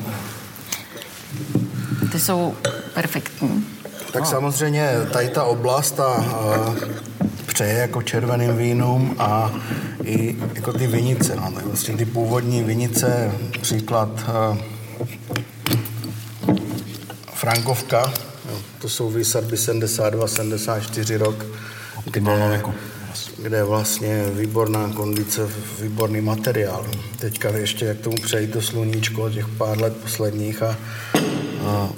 [2.11, 2.55] Ty jsou
[2.93, 3.65] perfektní.
[4.13, 6.75] Tak samozřejmě tady ta oblast ta, uh,
[7.45, 9.51] přeje jako červeným vínům a
[10.03, 11.35] i jako ty vinice.
[11.35, 14.09] No, tak vlastně ty původní vinice, příklad
[14.51, 14.57] uh,
[17.33, 18.13] Frankovka,
[18.49, 21.45] jo, to jsou výsadby 72-74 rok,
[21.95, 22.73] optimálnom veku.
[23.47, 25.47] Kde je vlastně výborná kondice,
[25.81, 26.86] výborný materiál.
[27.17, 30.75] Teďka ještě, jak tomu přejít to sluníčko těch pár let posledních a,
[31.67, 31.89] a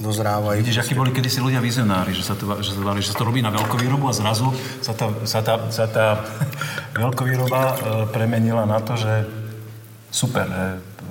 [0.00, 0.62] dozrávají.
[0.62, 3.44] Vidíš, akí boli kedysi ľudia vizionári, že sa to, že sa, že sa to robí
[3.44, 4.48] na veľkovýrobu a zrazu
[4.80, 6.06] sa tá, sa tá, sa tá
[6.96, 7.74] veľkovýroba e,
[8.08, 9.28] premenila na to, že
[10.10, 10.66] super, že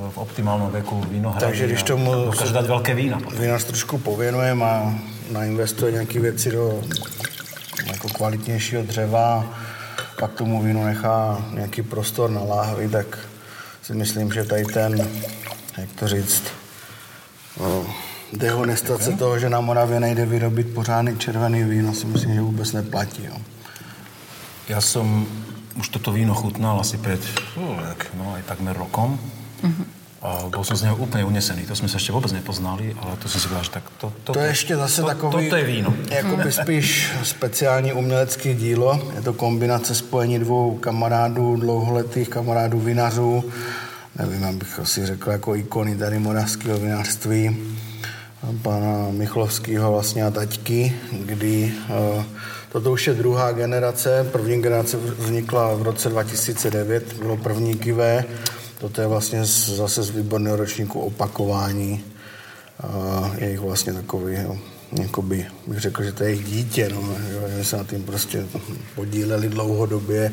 [0.09, 3.21] v optimálnom veku víno hradí Takže když tomu dokáže dať veľké vína.
[3.37, 4.89] Vinař trošku pověnujeme a
[5.31, 6.81] nainvestuje nějaké věci do
[7.87, 9.45] jako kvalitnějšího dřeva,
[10.19, 13.19] pak tomu vínu nechá nějaký prostor na láhvi, tak
[13.81, 15.07] si myslím, že tady ten,
[15.77, 16.43] jak to říct,
[18.33, 23.25] dehonestace toho, že na Moravě nejde vyrobit pořádný červený víno, si myslím, že vůbec neplatí.
[23.25, 23.37] Jo.
[24.69, 25.25] Ja som
[25.81, 27.17] už toto víno chutnal asi pred,
[27.57, 29.17] no, jak, no aj takmer rokom.
[30.19, 31.63] A bol som z neho úplne unesený.
[31.63, 34.33] To sme sa ešte vôbec nepoznali, ale to som si povedal, že tak to, to,
[34.35, 35.43] To je ještě zase to, takový...
[35.47, 35.93] Toto je víno.
[36.11, 38.99] Jakoby spíš speciální umělecké dílo.
[39.15, 43.43] Je to kombinace spojení dvou kamarádů, dlouholetých kamarádů vinařů.
[44.19, 47.57] Nevím, abych asi řekl jako ikony tady moravského vinařství.
[48.61, 52.23] Pana Michlovského vlastně a taťky, kdy eh,
[52.71, 54.27] toto už je druhá generace.
[54.31, 58.25] První generace vznikla v roce 2009, bylo první kivé.
[58.79, 62.03] Toto je vlastně z, zase z výborného ročníku opakování
[62.79, 64.57] a je jich vlastně takový, jo,
[65.01, 67.03] jakoby, bych řekl, že to je jejich dítě, no,
[67.57, 68.45] že se na tím prostě
[68.95, 70.31] podíleli dlouhodobě,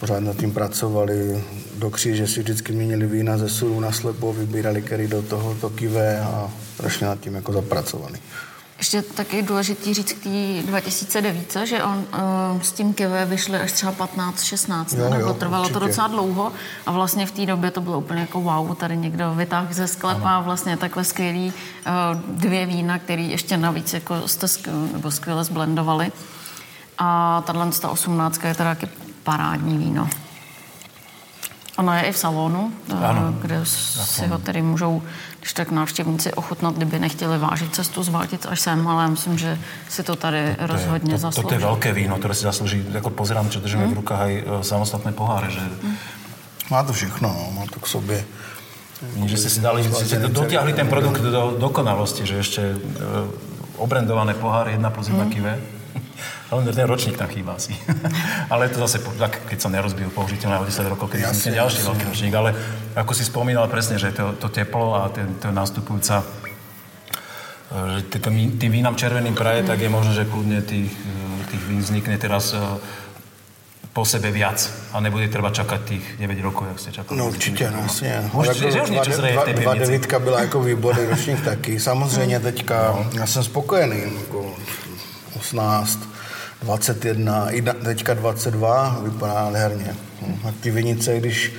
[0.00, 1.44] pořád na tím pracovali,
[1.78, 5.70] do kříže si vždycky měnili vína ze suru na slepo, vybírali který do toho to
[5.70, 8.18] kivé a strašně nad tím jako zapracovali.
[8.78, 11.98] Ještě taky důležitý říct k té 2009, že on
[12.54, 15.16] uh, s tím kivé vyšli až třeba 15-16, Jo, ne?
[15.16, 15.80] jo, nebo trvalo určitě.
[15.80, 16.52] to docela dlouho
[16.86, 20.40] a vlastně v té době to bylo úplně jako wow, tady někdo vytáhl ze sklepa
[20.40, 21.46] vlastně takhle skvělý
[21.86, 26.12] uh, dvě vína, které ještě navíc jako jste sk- nebo skvěle zblendovali.
[26.98, 28.88] A tahle ta 18 je teda taky
[29.22, 30.08] parádní víno.
[31.78, 33.32] Ono je i v salonu, eh, Ano.
[33.40, 35.02] kde si ho tedy můžou,
[35.46, 39.58] když tak návštěvníci ochutnat, kdyby nechtěli vážit cestu, zvátit až sem, ale já myslím, že
[39.88, 41.42] si to tady rozhodně to, zaslouží.
[41.46, 44.42] Toto je veľké víno, ktoré si zaslúži, ako pozerám, čo držíme v rukách aj e,
[44.66, 45.62] samostatné poháre, že,
[46.66, 48.18] Má to všechno, no, má to k sobě.
[49.30, 52.76] že ste si dali, ste dotiahli ten produkt do dokonalosti, že ešte e,
[53.78, 55.62] obrendované poháre, jedna plus jedna kivé.
[56.50, 57.74] Ale ten ročník tam chýba asi.
[58.52, 61.88] ale to zase, tak, keď sa nerozbijú použiteľné o 10 rokov, keď vznikne ďalší jasne.
[61.90, 62.34] veľký ročník.
[62.34, 62.50] Ale
[62.94, 66.22] ako si spomínal presne, že to, to teplo a ten, to nastupujúca
[67.66, 68.22] že
[68.62, 70.92] tým vínam červeným praje, tak je možné, že kľudne tých,
[71.50, 72.54] tých vín vznikne teraz
[73.96, 74.60] po sebe viac
[74.92, 77.18] a nebude treba čakať tých 9 rokov, jak ste čakali.
[77.18, 78.30] No určitě, no, jasně.
[78.32, 81.80] Už, jako že už něco zřeje v té Dva devítka byla jako výborný ročník taky.
[81.80, 83.10] Samozřejmě teďka, no.
[83.18, 84.54] já jsem spokojený, jako
[85.36, 85.98] 18,
[86.62, 89.94] 21, i teďka 22, vypadá nádherně.
[90.48, 91.52] A ty vinice, když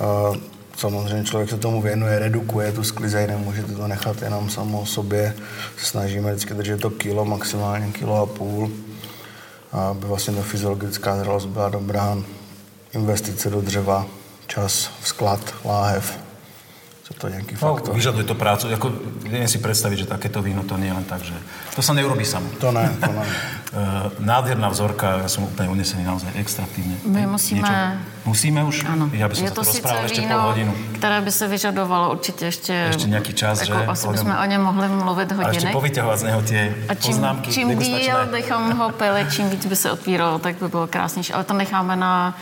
[0.00, 0.36] uh,
[0.76, 5.34] samozřejmě člověk se tomu věnuje, redukuje tu sklizej, nemůžete to nechat jenom samo o sobě.
[5.76, 8.70] Snažíme vždycky držet to kilo, maximálně kilo a půl
[9.72, 12.18] aby vlastně ta fyziologická zralost byla dobrá,
[12.92, 14.06] investice do dřeva,
[14.46, 16.18] čas, sklad, láhev,
[17.02, 17.94] co to nějaký no, faktor.
[17.94, 18.68] Vyžaduje to prácu.
[18.68, 18.92] Jako,
[19.46, 21.34] si predstaviť, že takéto víno to nie je len tak, že
[21.74, 22.50] to sa neurobí samo.
[22.58, 23.24] To ne, to ne.
[23.70, 26.98] Eh, nádherná vzorka, ja som úplne unesený naozaj extraktívne.
[27.06, 27.62] My musíme...
[27.62, 28.82] Niečo, musíme už?
[28.82, 29.06] Ano.
[29.14, 32.72] Ja by som je to, to rozprával víno, které by se vyžadovalo určitě ještě...
[32.72, 33.86] Ještě nějaký čas, jako že?
[33.86, 35.50] Asi bychom o něm mohli mluvit hodiny.
[35.50, 39.50] A ještě povyťahovat z něho tie a čím, poznámky čím díl bychom ho pili, čím
[39.50, 41.32] víc by se otvíralo, tak by bylo krásnější.
[41.32, 42.34] Ale to necháme na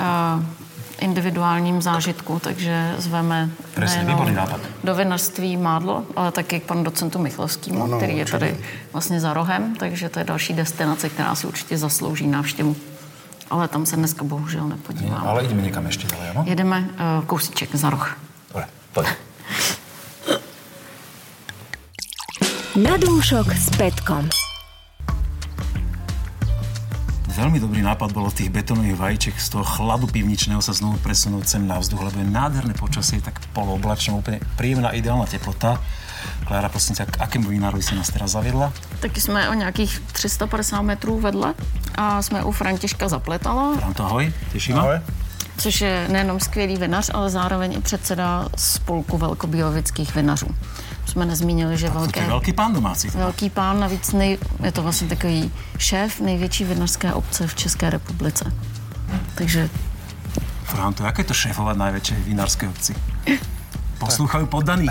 [0.00, 0.44] uh,
[1.00, 3.50] individuálním zážitku, takže zveme
[4.06, 4.60] výborný nápad.
[4.84, 8.56] do vinařství Mádlo, ale taky k panu docentu Michlovskému, no, no, který je tady
[8.92, 12.76] vlastně za rohem, takže to je další destinace, která si určitě zaslouží návštěvu.
[13.50, 15.28] Ale tam se dneska bohužel nepodíváme.
[15.28, 16.44] ale jdeme někam ještě dále, ano?
[16.46, 18.16] Jedeme uh, kousíček za roh.
[18.48, 19.08] Dobre, pojď.
[22.76, 24.28] Na dúšok s Petkom.
[27.40, 31.64] Veľmi dobrý nápad bolo tých betónových vajíček z toho chladu pivničného sa znovu presunúť sem
[31.64, 35.80] na vzduch, lebo je nádherné počasie, tak polooblačno, úplne príjemná, ideálna teplota.
[36.44, 38.68] Klára, prosím ťa, k akému vinárovi si nás teraz zaviedla?
[39.00, 41.56] Taky jsme o nějakých 350 metrů vedle
[41.96, 43.72] a jsme u Františka Zapletala.
[43.72, 45.00] Franto, ahoj, těší ma?
[45.56, 50.48] Což je nejenom skvělý vinař, ale zároveň i předseda spolku velkobílovických vinařů
[51.10, 52.12] jsme nezmínili, že velké...
[52.12, 53.10] To je velký pán domácí.
[53.10, 53.24] Teda.
[53.24, 58.52] Velký pán, navíc nej, je to vlastně takový šéf největší vinařské obce v České republice.
[59.34, 59.68] Takže...
[60.64, 62.94] Franto, jak je to šéfovat největší vinařské obci?
[64.00, 64.86] Poslouchají poddaný.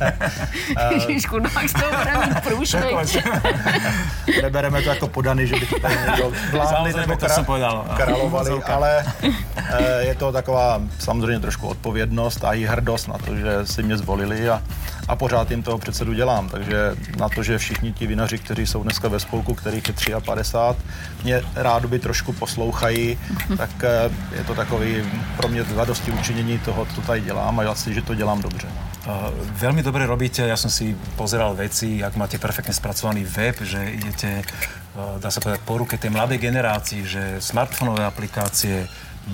[0.90, 3.24] Ježiš, chudák, z toho bude mít průšvih.
[4.42, 7.84] Nebereme to jako podaný, že by to tady někdo vládli nebo to jsem povedal.
[7.96, 9.04] královali, ale
[9.56, 13.96] eh, je to taková samozřejmě trošku odpovědnost a i hrdost na to, že si mě
[13.96, 14.62] zvolili a
[15.08, 16.48] a pořád jim toho předsedu dělám.
[16.48, 20.84] Takže na to, že všichni ti vinaři, kteří jsou dneska ve spolku, kterých je 53,
[21.24, 21.42] mě
[21.86, 23.18] by trošku poslouchají,
[23.56, 25.04] tak eh, je to takový
[25.36, 28.68] pro mě zadosti učinění toho, co tady dělám a si, že to dělám dobře.
[29.08, 33.80] Uh, veľmi dobre robíte, ja som si pozeral veci, ak máte perfektne spracovaný web, že
[33.96, 38.84] idete, uh, dá sa povedať, po ruke tej mladej generácii, že smartfónové aplikácie,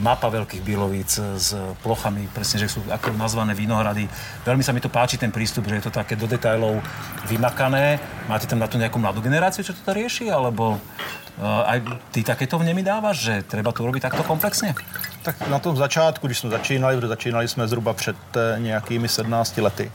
[0.00, 4.08] mapa veľkých Bílovíc s plochami, presne, že sú ako nazvané vinohrady.
[4.42, 6.82] Veľmi sa mi to páči, ten prístup, že je to také do detailov
[7.30, 8.02] vymakané.
[8.26, 11.78] Máte tam na to nejakú mladú generáciu, čo to rieši, alebo uh,
[12.10, 14.74] ty takéto vnemy dáváš, že treba to robiť takto komplexně?
[15.22, 19.56] Tak na tom začátku, když jsme začínali, protože začínali jsme zhruba před eh, nějakými 17
[19.56, 19.92] lety,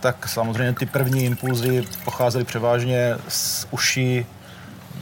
[0.00, 4.26] tak samozřejmě ty první impulzy pocházely převážně z uší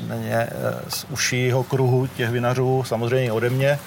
[0.09, 0.51] ne, eh,
[0.89, 3.79] z ušího kruhu těch vinařů, samozřejmě ode mě,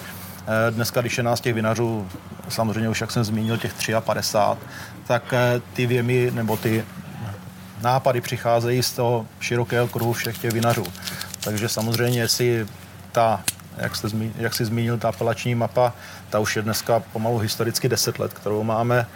[0.70, 2.08] dneska, když je nás těch vinařů,
[2.48, 4.66] samozřejmě už jak jsem zmínil, těch 53,
[5.06, 6.84] tak eh, ty věmy nebo ty
[7.82, 10.84] nápady přicházejí z toho širokého kruhu všech těch vinařů.
[11.40, 12.66] Takže samozřejmě, jestli
[13.12, 13.42] ta,
[13.76, 15.92] jak, jste jak jsi zmínil, ta apelační mapa,
[16.30, 19.06] ta už je dneska pomalu historicky 10 let, kterou máme.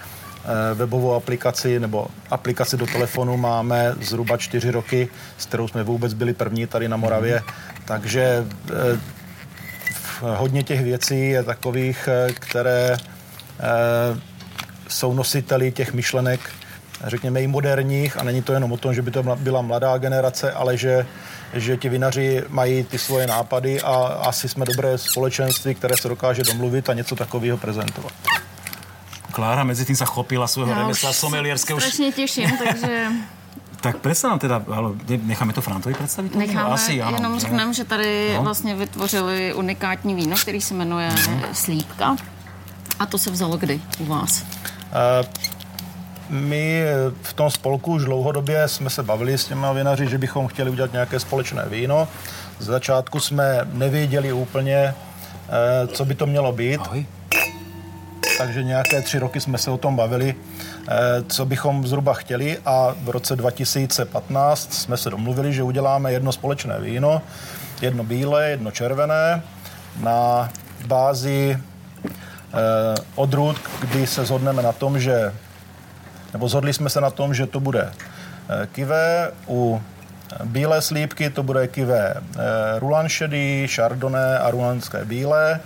[0.45, 5.09] Eh, webovou aplikaci nebo aplikaci do telefonu máme zhruba 4 roky,
[5.39, 7.43] s kterou jsme vůbec byli první tady na Moravě.
[7.85, 8.47] Takže
[10.21, 14.21] hodně těch věcí je takových, eh, které eh,
[14.89, 16.41] jsou nositeli těch myšlenek,
[17.05, 20.53] řekněme i moderních a není to jenom o tom, že by to byla mladá generace,
[20.53, 21.07] ale že,
[21.55, 26.43] že ti vinaři mají ty svoje nápady a asi jsme dobré společenství, které se dokáže
[26.43, 28.13] domluvit a něco takového prezentovat.
[29.33, 31.81] Klára mezi tím se chopila svého remesla somelierského.
[31.81, 33.07] Strašně těším, takže
[33.85, 34.91] tak představ nám teda, ale
[35.23, 36.35] necháme to Frantovi představit?
[36.35, 38.43] Necháme, Asi, ano, jenom řekneme, že tady no.
[38.43, 41.43] vlastně vytvořili unikátní víno, který se jmenuje mm.
[41.53, 42.17] Slípka.
[42.99, 44.43] A to se vzalo kdy u vás?
[44.43, 45.27] Uh,
[46.29, 46.85] my
[47.23, 50.93] v tom spolku už dlouhodobě jsme se bavili s těma vinaři, že bychom chtěli udělat
[50.93, 52.09] nějaké společné víno.
[52.59, 54.95] Z začátku jsme nevěděli úplně,
[55.93, 56.81] co by to mělo být.
[56.81, 57.07] Ahoj.
[58.39, 60.35] Takže nějaké tři roky jsme se o tom bavili,
[60.89, 60.95] eh,
[61.29, 66.81] co bychom zhruba chtěli a v roce 2015 jsme se domluvili, že uděláme jedno společné
[66.81, 67.23] víno,
[67.83, 69.43] jedno bílé, jedno červené
[70.01, 70.51] na
[70.87, 75.33] bázi eh, odrůd, kdy se shodneme na tom, že
[76.33, 79.83] nebo zhodli jsme se na tom, že to bude eh, kivé, u
[80.45, 82.15] bílé slípky to bude kivé
[82.79, 85.61] rulan šedý, chardonnay a rulanské bílé,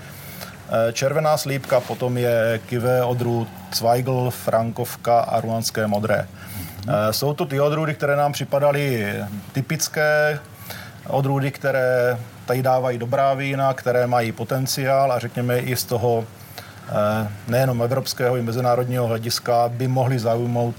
[0.93, 6.29] červená slípka potom je kivé odrůd Zweigl, Frankovka a ruanské modré.
[6.89, 9.15] Eh, jsou to ty odrůdy, které nám připadaly
[9.53, 10.39] typické,
[11.07, 16.25] odrůdy, které tady dávají dobrá vína, které mají potenciál a řekněme i z toho
[16.89, 20.75] eh, nejenom evropského i mezinárodního hlediska by mohly zaujmout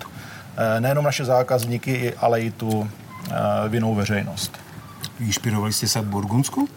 [0.80, 2.90] nejenom naše zákazníky, ale i tu
[3.68, 4.58] vinou veřejnost.
[5.20, 6.70] Inšpirovali jste se v Burgundsku?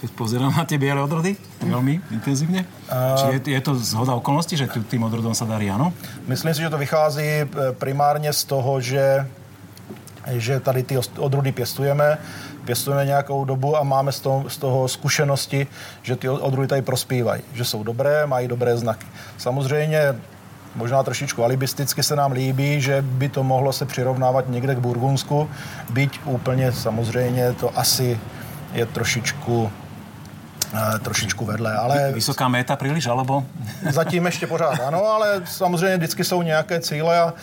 [0.00, 2.64] Keď pozerám na tie biele odrody veľmi intenzívne?
[2.88, 5.92] Uh, Či je, je to zhoda okolností, že tým odrodom sa darí, ano?
[6.24, 9.28] Myslím si, že to vychází e, primárně z toho, že,
[10.40, 12.18] že tady ty odrody pěstujeme,
[12.64, 15.66] pěstujeme nějakou dobu a máme z toho, z toho zkušenosti,
[16.02, 19.06] že ty odrody tady prospívají, že jsou dobré, mají dobré znaky.
[19.36, 20.16] Samozřejmě
[20.76, 25.48] možná trošičku alibisticky se nám líbí, že by to mohlo se přirovnávat někde k Burgundsku,
[25.90, 28.20] byť úplně samozřejmě to asi
[28.72, 29.70] je trošičku
[31.02, 31.74] trošičku vedle.
[31.74, 32.12] Ale...
[32.12, 33.44] Vysoká méta příliš, alebo?
[33.90, 37.34] Zatím ještě pořád ano, ale samozřejmě vždycky jsou nějaké cíle a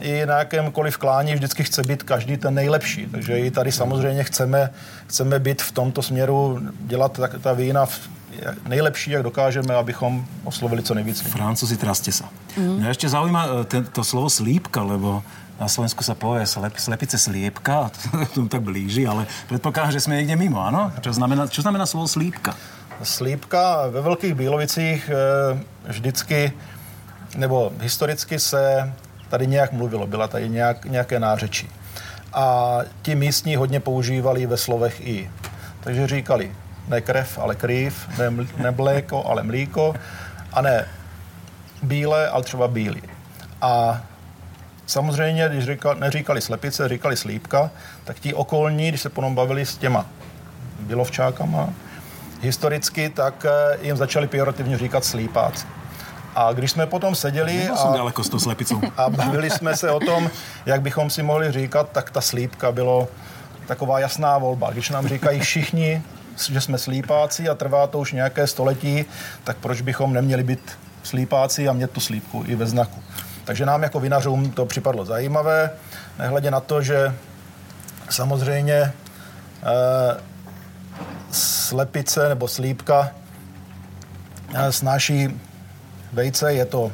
[0.00, 3.06] i na jakémkoliv klání vždycky chce být každý ten nejlepší.
[3.06, 4.70] Takže i tady samozřejmě chceme,
[5.06, 7.98] chceme být v tomto směru, dělat tak, ta vína v,
[8.68, 11.20] nejlepší, jak dokážeme, abychom oslovili co nejvíc.
[11.20, 12.30] Francúzi, traste sa.
[12.54, 12.84] Mm.
[12.84, 15.22] Mňa ešte zaujíma e, ten, to slovo slípka, lebo
[15.58, 17.90] na Slovensku sa povie slep, slepice sliepka,
[18.34, 20.92] to tak blíži, ale predpokladám, že jsme někde mimo, ano?
[21.00, 22.54] Čo znamená, čo znamená slovo slípka?
[23.02, 26.52] Slípka ve Velkých Bílovicích eh, vždycky,
[27.36, 28.92] nebo historicky se
[29.28, 31.68] tady nějak mluvilo, byla tady nějak, nějaké nářečí.
[32.32, 35.30] A ti místní hodně používali ve slovech i.
[35.80, 36.52] Takže říkali
[36.88, 39.94] ne krev, ale krýv, ne, ne mléko, ale mlíko,
[40.52, 40.86] a ne
[41.82, 43.02] bílé, ale třeba bílý.
[43.60, 44.02] A
[44.88, 47.70] Samozřejmě, když říkal, neříkali slepice, říkali slípka,
[48.04, 50.06] tak ti okolní, když se potom bavili s těma
[50.80, 51.68] bělovčákama,
[52.40, 55.66] historicky, tak eh, jim začali pejorativně říkat slípáci.
[56.34, 58.80] A když jsme potom seděli a, daleko s tou slepicou.
[58.96, 60.30] a bavili jsme se o tom,
[60.66, 63.08] jak bychom si mohli říkat, tak ta slípka bylo
[63.66, 64.70] taková jasná volba.
[64.70, 66.02] Když nám říkají všichni,
[66.50, 69.04] že jsme slípáci a trvá to už nějaké století,
[69.44, 73.02] tak proč bychom neměli být slípáci a mít tu slípku i ve znaku.
[73.48, 75.70] Takže nám jako vinařům to připadlo zajímavé,
[76.18, 77.14] nehledě na to, že
[78.10, 78.92] samozřejmě e,
[81.32, 83.10] slepice nebo slípka
[84.54, 85.40] e, snáší
[86.12, 86.92] vejce, je to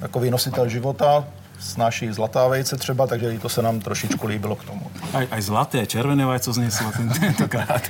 [0.00, 1.24] takový nositel života,
[1.58, 4.90] snáší zlatá vejce třeba, takže i to se nám trošičku líbilo k tomu.
[5.14, 7.86] Aj, aj zlaté, červené vajco zneslo tentokrát.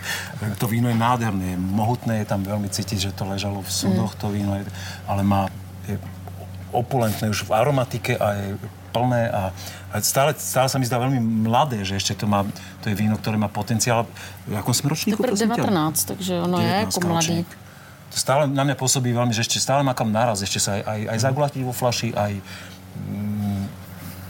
[0.60, 4.28] To víno je nádherné, mohutné, je tam veľmi cítiť, že to ležalo v sudoch, to
[4.28, 4.68] víno, je,
[5.08, 5.48] ale má
[5.88, 5.96] je
[6.72, 8.46] opulentné už v aromatike a je
[8.92, 9.52] plné a,
[9.92, 12.44] a stále, stále sa mi zdá veľmi mladé, že ešte to má,
[12.80, 14.08] to je víno, ktoré má potenciál.
[14.48, 15.20] V jakom sme ročníku?
[15.20, 15.60] To 19,
[16.08, 17.44] takže ono je jako mladý.
[18.08, 20.82] To stále na mňa pôsobí veľmi, že ešte stále má kam naraz, ešte sa aj,
[20.88, 22.32] aj, aj zagulatiť vo flaši, aj
[23.04, 23.62] mm,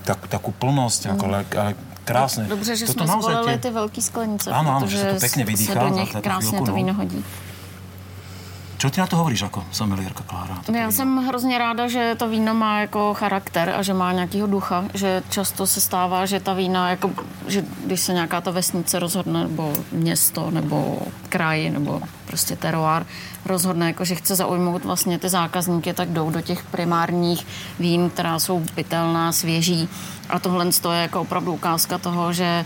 [0.03, 1.11] tak, takú plnosť, mm.
[1.15, 1.71] ako, ale, ale
[2.03, 2.43] krásne.
[2.51, 3.59] Dobře, že Toto jsme zvolili tie...
[3.59, 5.73] ty velký sklenice, ano, ano, že se to pekne vydýchá.
[5.73, 7.25] se do nich krásně to víno hodí.
[8.79, 10.59] Co ty na to hovoríš jako sommeliérka Klára?
[10.73, 14.85] Já jsem hrozně ráda, že to víno má jako charakter a že má nějakýho ducha,
[14.95, 17.11] že často se stává, že ta vína, jako,
[17.47, 23.07] že když se nějaká ta vesnice rozhodne, nebo město, nebo kraj, nebo prostě teroár
[23.49, 27.47] rozhodne, jako, že chce zaujmout vlastně ty zákazníky, tak jdou do těch primárních
[27.79, 29.89] vín, která jsou pitelná, svěží.
[30.29, 32.65] A tohle je jako opravdu ukázka toho, že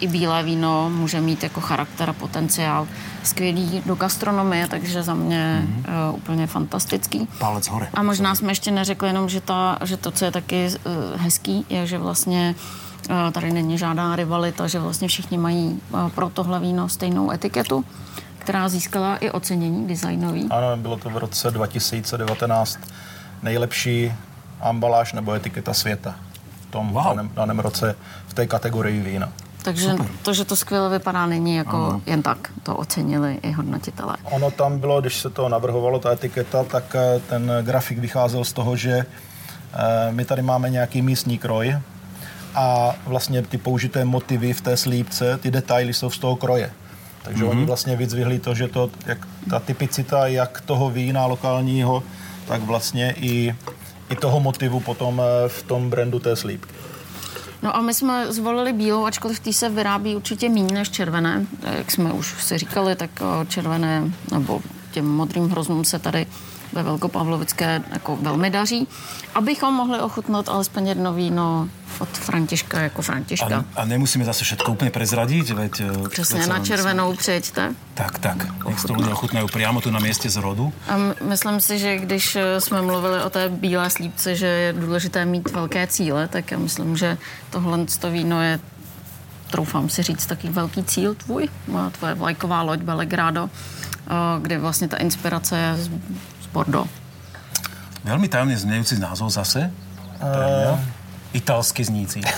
[0.00, 2.88] i bílé víno může mít jako charakter a potenciál.
[3.22, 6.10] Skvělý do gastronomie, takže za mě mm-hmm.
[6.10, 7.28] uh, úplně fantastický.
[7.38, 7.88] Pálec hore.
[7.94, 11.66] A možná jsme ještě neřekli jenom, že, ta, že to, co je taky uh, hezký,
[11.68, 12.54] je, že vlastně
[13.10, 17.84] uh, tady není žádná rivalita, že vlastně všichni mají uh, pro tohle víno stejnou etiketu
[18.42, 20.46] která získala i ocenění designový.
[20.50, 22.78] Ano, bylo to v roce 2019
[23.42, 24.12] nejlepší
[24.60, 26.14] ambaláž nebo etiketa světa
[26.68, 27.04] v tom wow.
[27.04, 27.96] daném, daném roce
[28.26, 29.32] v té kategorii vína.
[29.62, 30.06] Takže Super.
[30.22, 32.02] to, že to skvěle vypadá, není jako ano.
[32.06, 32.52] jen tak.
[32.62, 34.16] To ocenili i hodnotitelé.
[34.24, 38.52] Ono tam bylo, když se to navrhovalo, ta etiketa, tak eh, ten grafik vycházel z
[38.52, 41.78] toho, že eh, my tady máme nějaký místní kroj
[42.54, 46.70] a vlastně ty použité motivy v té slípce, ty detaily jsou z toho kroje.
[47.22, 47.50] Takže mm-hmm.
[47.50, 52.02] oni vlastně vyzvihli to, že to, jak ta typicita jak toho vína lokálního,
[52.46, 53.54] tak vlastně i,
[54.10, 56.74] i toho motivu potom eh, v tom brandu té slípky.
[57.62, 61.46] No a my jsme zvolili bílou, ačkoliv tý se vyrábí určitě méně než červené.
[61.78, 64.60] Jak jsme už si říkali, tak eh, červené nebo
[64.90, 66.26] těm modrým hroznům se tady
[66.72, 68.88] ve Velkopavlovické jako velmi daří,
[69.34, 71.68] abychom mohli ochutnat alespoň jedno víno
[71.98, 73.64] od Františka jako Františka.
[73.76, 75.80] A, a nemusíme zase všetko úplně prezradit, veď...
[75.80, 77.74] eh, Přesně na červenou přijeďte.
[77.94, 78.36] Tak, tak.
[78.64, 80.72] Nech to ľudia ochutnajú priamo tu na mieste z rodu.
[80.88, 80.96] A
[81.28, 85.50] myslím si, že když eh, jsme mluvili o té bílé slípce, že je důležité mít
[85.52, 87.18] velké cíle, tak já myslím, že
[87.50, 88.60] tohle to víno je
[89.52, 91.48] troufám si říct, taký velký cíl tvůj,
[91.98, 95.76] tvoje vlajková loď Belgrado, eh, kde vlastně ta inspirace je
[96.52, 96.88] Bordeaux.
[98.04, 99.72] Veľmi tajomne znejúci názov zase.
[100.20, 100.78] Mňa.
[101.32, 102.20] Italsky zníci.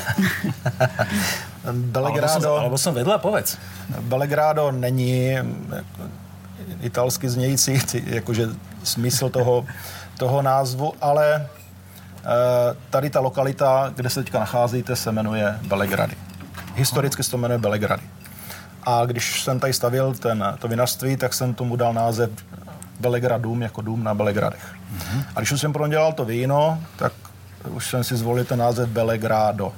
[1.65, 3.57] Alebo som, Belgrado, alebo som vedľa, povedz.
[4.05, 6.03] Belgrado není jako,
[6.81, 8.49] italsky znějící jakože
[8.85, 9.67] smysl toho,
[10.19, 16.17] toho názvu, ale eh, tady ta lokalita, kde se teďka nacházíte, se jmenuje Belegrady.
[16.75, 18.03] Historicky se to jmenuje Belegrady.
[18.85, 22.31] A když jsem tady stavil ten, to vinařství, tak jsem tomu dal název
[23.01, 24.75] Belegradum jako dům na Belegradech.
[25.37, 27.13] A když už jsem pro ně dělal to víno, tak
[27.69, 29.73] už jsem si zvolil ten název Belegrado.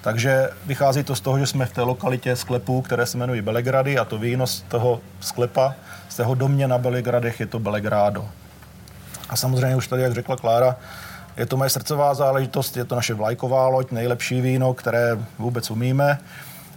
[0.00, 3.98] Takže vychází to z toho, že jsme v té lokalitě sklepů, které se jmenují Belegrady
[3.98, 5.74] a to víno z toho sklepa,
[6.08, 8.28] z toho domě na Belegradech je to Belegrado.
[9.28, 10.76] A samozřejmě už tady, jak řekla Klára,
[11.36, 16.18] je to moje srdcová záležitost, je to naše vlajková loď, nejlepší víno, které vůbec umíme.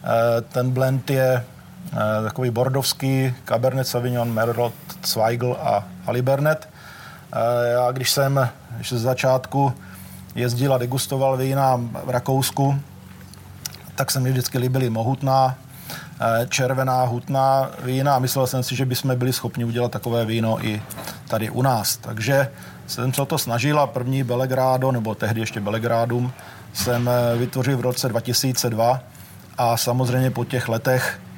[0.03, 1.43] Eh, Ten blend je
[2.23, 4.73] takový bordovský, Cabernet Sauvignon, Merlot,
[5.05, 6.69] Zweigl a Alibernet.
[7.33, 8.49] Eh, Já když jsem
[8.89, 9.73] ze začátku
[10.35, 12.79] jezdil a degustoval vína v Rakousku,
[13.95, 15.55] tak se mi vždycky líbily mohutná,
[16.21, 20.65] eh, červená, hutná vína a myslel jsem si, že bychom byli schopni udělat takové víno
[20.65, 20.81] i
[21.27, 21.97] tady u nás.
[21.97, 22.49] Takže
[22.87, 26.31] jsem se o to snažil a první Belegrádo, nebo tehdy ještě Belegrádum,
[26.73, 28.99] jsem eh, vytvořil v roce 2002
[29.57, 31.28] a samozřejmě po těch letech eh,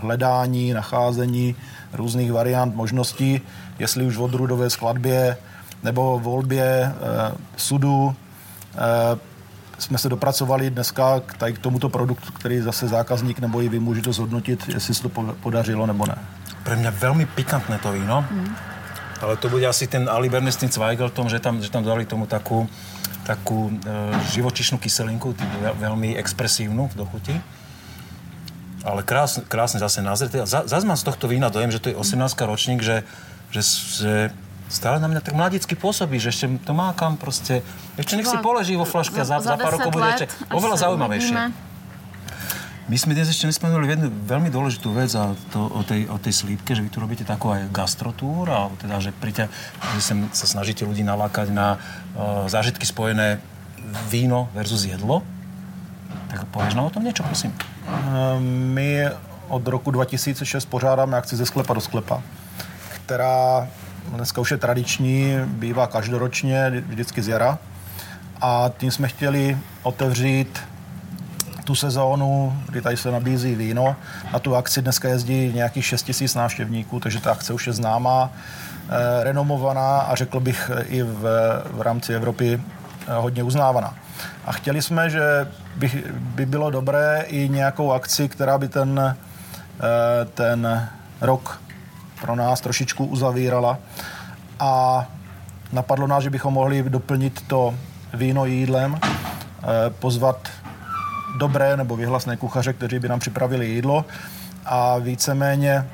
[0.00, 1.56] hledání, nacházení
[1.92, 3.40] různých variant, možností,
[3.78, 5.36] jestli už v odrůdové skladbě
[5.82, 6.92] nebo volbě eh,
[7.56, 8.14] sudu,
[8.74, 9.18] eh,
[9.78, 13.78] jsme se dopracovali dneska k, tady k tomuto produktu, který zase zákazník nebo i vy
[13.78, 16.16] můžete zhodnotit, jestli se to po- podařilo nebo ne.
[16.60, 18.20] Pre mňa veľmi pikantné to víno.
[19.24, 22.28] Ale to bude asi ten Alibernet s tým Zweigeltom, že tam, že tam dali tomu
[22.28, 22.68] takú,
[23.24, 23.72] takú e,
[24.36, 25.32] živočišnú kyselinku,
[25.80, 27.32] veľmi expresívnu v dochuti.
[28.80, 30.40] Ale krásne, krásne zase nazreté.
[30.40, 33.04] A za- Zas mám z tohto vína dojem, že to je 18 ročník, že,
[33.52, 33.60] že,
[34.00, 34.12] že
[34.72, 37.60] stále na mňa tak mladicky pôsobí, že ešte to má kam proste...
[38.00, 40.76] Ešte nech si poleží vo flaške a za, za, pár 10 rokov bude ešte oveľa
[40.80, 41.34] zaujímavejšie.
[41.36, 41.68] uvidíme.
[42.90, 46.34] My sme dnes ešte nespomenuli jednu veľmi dôležitú vec a to o tej, o tej
[46.34, 49.46] slípke, že vy tu robíte takú aj gastrotúr, alebo teda, že, príďte,
[49.94, 53.38] že sem sa snažíte ľudí nalákať na uh, zážitky spojené
[54.10, 55.22] víno versus jedlo.
[56.30, 57.50] Tak povieš nám o tom niečo, prosím.
[57.50, 59.08] Eh, My
[59.48, 62.22] od roku 2006 pořádáme akci ze sklepa do sklepa,
[62.94, 63.68] která
[64.08, 67.58] dneska už je tradiční, bývá každoročně, vždycky z jara.
[68.40, 70.58] A tím jsme chtěli otevřít
[71.64, 73.96] tu sezónu, kdy tady se nabízí víno.
[74.32, 78.30] Na tu akci dneska jezdí nějakých 6 tisíc návštěvníků, takže ta akce už je známá,
[78.30, 81.22] eh, renomovaná a řekl bych eh, i v,
[81.70, 83.94] v rámci Evropy eh, hodně uznávaná.
[84.44, 89.16] A chtěli jsme, že by, by bylo dobré i nějakou akci, která by ten,
[89.80, 90.88] eh, ten
[91.20, 91.60] rok
[92.20, 93.78] pro nás trošičku uzavírala.
[94.60, 95.06] A
[95.72, 97.74] napadlo nás, že bychom mohli doplnit to
[98.14, 100.48] víno jídlem, eh, pozvat
[101.38, 104.04] dobré nebo vyhlasné kuchaře, kteří by nám připravili jídlo
[104.66, 105.88] a víceméně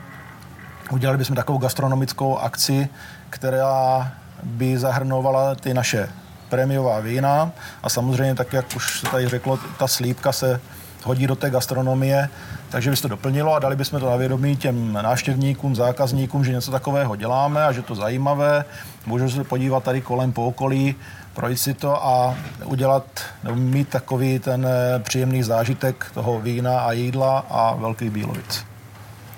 [0.91, 2.89] udělali bychom takovou gastronomickou akci,
[3.31, 4.13] která
[4.43, 6.09] by zahrnovala ty naše
[6.49, 7.51] prémiová vína
[7.83, 10.61] a samozřejmě tak, jak už se tady řeklo, ta slípka se
[11.05, 12.29] hodí do té gastronomie,
[12.69, 16.53] takže by se to doplnilo a dali bychom to na vědomí těm návštěvníkům, zákazníkům, že
[16.53, 18.65] něco takového děláme a že to zajímavé.
[19.07, 20.95] Můžou se podívat tady kolem po okolí,
[21.35, 22.35] projít si to a
[22.65, 23.05] udělat,
[23.45, 28.65] nebo mít takový ten eh, příjemný zážitek toho vína a jídla a velký bílovic.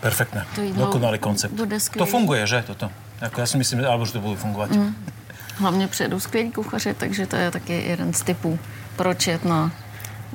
[0.00, 0.46] Perfektné.
[0.62, 1.52] Jídlo Dokonalý koncept.
[1.98, 2.90] To funguje, že toto?
[3.20, 4.70] Jako já si myslím, alebo že to bude fungovat.
[4.70, 4.94] Mm.
[5.58, 8.58] Hlavně přijedou skvělí kuchaři, takže to je taky jeden z typů,
[8.96, 9.70] proč jet na,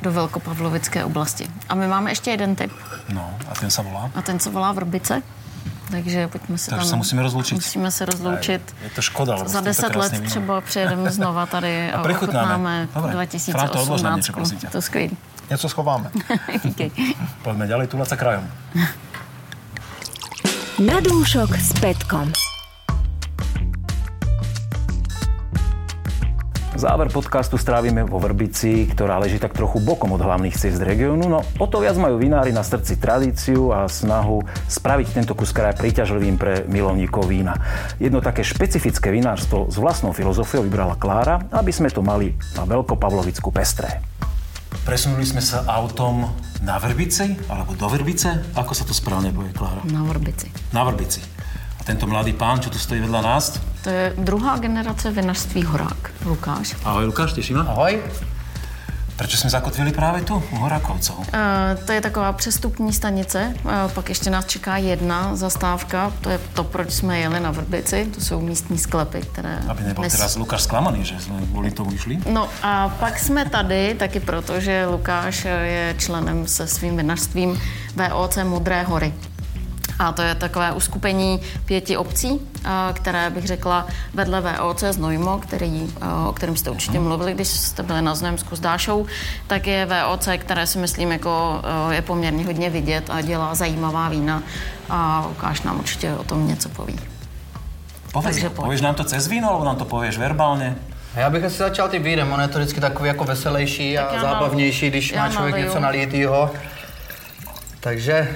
[0.01, 1.47] do Velkopavlovické oblasti.
[1.69, 2.71] A my máme ještě jeden typ,
[3.09, 4.11] No, a ten se volá?
[4.15, 5.21] a ten se volá Vrbice.
[5.91, 6.89] Takže pojďme se Takže tam...
[6.89, 7.53] se musíme rozloučit.
[7.55, 8.75] Musíme se rozloučit.
[8.83, 10.27] Je to škoda, Za deset let vínom.
[10.27, 13.27] třeba přijedeme znova tady a, A ochutnáme Dobre.
[13.51, 14.35] Franto, odlož nám niečo, 2018.
[14.35, 14.69] prosím ťa.
[14.69, 15.17] To je skvělý.
[15.49, 16.11] Něco schováme.
[16.63, 16.91] Díky.
[17.67, 18.47] Ďalej, túlať sa krajom.
[20.79, 22.31] Na dúšok s Petkom.
[26.73, 31.45] Záver podcastu strávime vo Vrbici, ktorá leží tak trochu bokom od hlavných ciest regiónu, no
[31.61, 34.41] o to viac majú vinári na srdci tradíciu a snahu
[34.73, 37.61] spraviť tento kus kraja príťažlivým pre milovníkov vína.
[38.01, 43.53] Jedno také špecifické vinárstvo s vlastnou filozofiou vybrala Klára, aby sme to mali na Veľkopavlovickú
[43.53, 44.01] pestré.
[44.81, 46.25] Presunuli sme sa autom
[46.65, 48.49] na Vrbici, alebo do Vrbice?
[48.57, 49.85] Ako sa to správne povie, Klára?
[49.87, 50.49] Na Vrbici.
[50.73, 51.32] Na Vrbici.
[51.83, 53.59] A tento mladý pán, čo tu stojí vedľa nás?
[53.83, 56.79] To je druhá generace vinařství Horák, Lukáš.
[56.87, 57.67] Ahoj, Lukáš, teší ma?
[57.67, 57.99] Ahoj.
[59.15, 61.19] Proč jsme zakotvili právě tu, u Horakovcov?
[61.19, 61.25] Uh,
[61.85, 66.63] to je taková přestupní stanice, uh, pak ještě nás čeká jedna zastávka, to je to,
[66.63, 69.59] proč jsme jeli na Vrbici, to jsou místní sklepy, které...
[69.67, 70.13] Aby nebyl nes...
[70.13, 72.19] teraz Lukáš zklamaný, že jsme kvůli tomu išli?
[72.31, 77.59] No a pak jsme tady taky proto, že Lukáš je členem se svým vinařstvím
[77.95, 79.13] VOC Modré hory.
[79.99, 82.39] A to je takové uskupení pěti obcí,
[82.93, 85.93] které bych řekla vedle VOC Znojmo, který,
[86.29, 89.05] o kterém jste určitě mluvili, když jste byli na Znojemsku s Dášou,
[89.47, 94.43] tak je VOC, které si myslím jako je poměrně hodně vidět a dělá zajímavá vína
[94.89, 96.99] a Lukáš nám určitě o tom něco poví.
[98.11, 100.75] Pověš, pověš nám to cez víno, nebo nám to pověš verbálně?
[101.15, 104.89] Já bych asi začal tím vínem, on je to vždycky takový jako veselější a zábavnější,
[104.89, 105.67] když má člověk naliju.
[105.67, 106.51] něco nalitýho.
[107.83, 108.27] Takže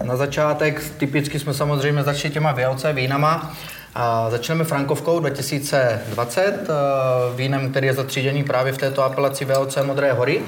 [0.00, 3.52] uh, na začátek typicky jsme samozřejmě začali těma VLC vínama.
[3.94, 9.78] A začneme Frankovkou 2020, uh, eh, vínem, který je zatříděný právě v této apelaci VLC
[9.82, 10.40] Modré hory.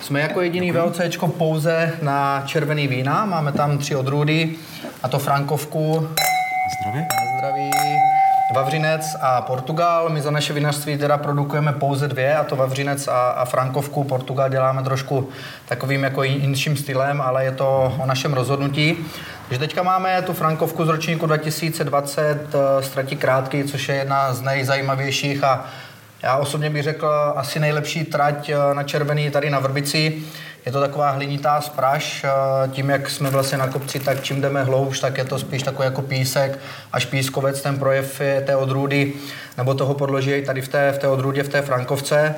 [0.00, 1.00] Jsme jako jediný VLC
[1.38, 4.50] pouze na červený vína, máme tam tři odrůdy,
[5.02, 6.08] a to Frankovku.
[6.80, 7.06] Zdraví.
[7.38, 8.15] Zdraví.
[8.54, 10.08] Vavřinec a Portugal.
[10.08, 14.04] My za naše vinařství teda produkujeme pouze dvě, a to Vavřinec a, a Frankovku.
[14.04, 15.28] Portugal děláme trošku
[15.68, 18.96] takovým jako jinším stylem, ale je to o našem rozhodnutí.
[19.48, 22.38] Takže teďka máme tu Frankovku z ročníku 2020
[22.80, 25.64] ztratí krátký, což je jedna z nejzajímavějších a
[26.22, 30.22] já osobně bych řekl asi nejlepší trať eh, na červený tady na Vrbici.
[30.66, 32.26] Je to taková hlinitá spraž,
[32.70, 35.84] tím, jak jsme vlastně na kopci, tak čím jdeme hloubš, tak je to spíš takový
[35.86, 36.58] jako písek,
[36.92, 39.12] až pískovec, ten projev je té odrůdy,
[39.56, 42.34] nebo toho podloží tady v té, v té odrůdě, v té Frankovce.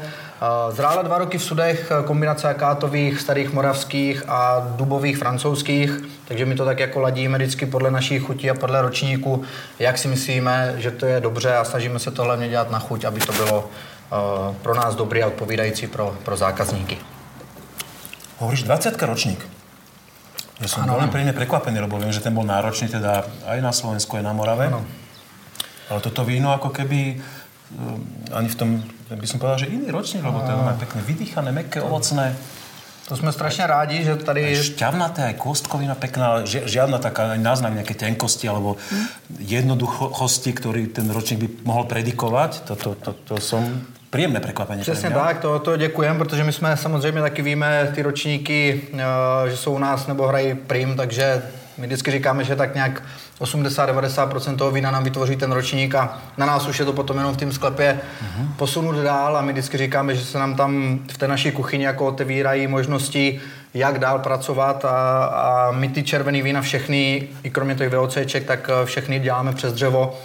[0.70, 5.90] Zrála dva roky v sudech kombinace akátových, starých moravských a dubových francouzských,
[6.24, 9.42] takže my to tak jako ladíme vždycky podle naší chutí a podle ročníku,
[9.78, 13.04] jak si myslíme, že to je dobře a snažíme se to hlavně dělat na chuť,
[13.04, 13.70] aby to bylo
[14.62, 16.98] pro nás dobré a odpovídající pro, pro zákazníky.
[18.38, 19.40] Hovoríš 20 ročník.
[20.58, 23.70] Ja som ano, veľmi príjemne prekvapený, lebo viem, že ten bol náročný teda aj na
[23.70, 24.70] Slovensku, aj na Morave.
[24.70, 24.82] Ano.
[25.90, 27.18] Ale toto víno ako keby
[27.78, 28.02] um,
[28.34, 28.68] ani v tom,
[29.10, 32.34] by som povedal, že iný ročník, lebo to je veľmi pekne vydýchané, meké, ovocné.
[33.08, 34.44] To jsme strašně rádi, že tady...
[34.44, 39.04] Aj šťavnaté, kostkovina pekná, žiadna taká náznak nejaké tenkosti alebo hmm.
[39.40, 42.68] jednoduchosti, ktorý ten ročník by mohol predikovať.
[42.68, 43.64] To, to, to, to som
[44.10, 44.82] příjemné překvapení.
[44.82, 49.56] Přesně tak, to, to děkujeme, protože my jsme samozřejmě taky víme ty ročníky, eh, že
[49.56, 51.42] jsou u nás nebo hrají prim, takže
[51.78, 53.02] my vždycky říkáme, že tak nějak
[53.40, 57.34] 80-90% toho vína nám vytvoří ten ročník a na nás už je to potom jenom
[57.34, 58.46] v tom sklepě uh-huh.
[58.56, 62.06] posunout dál a my vždycky říkáme, že se nám tam v té naší kuchyni jako
[62.06, 63.40] otevírají možnosti,
[63.74, 68.70] jak dál pracovat a, a my ty červený vína všechny, i kromě těch VOCček, tak
[68.82, 70.18] eh, všechny děláme přes dřevo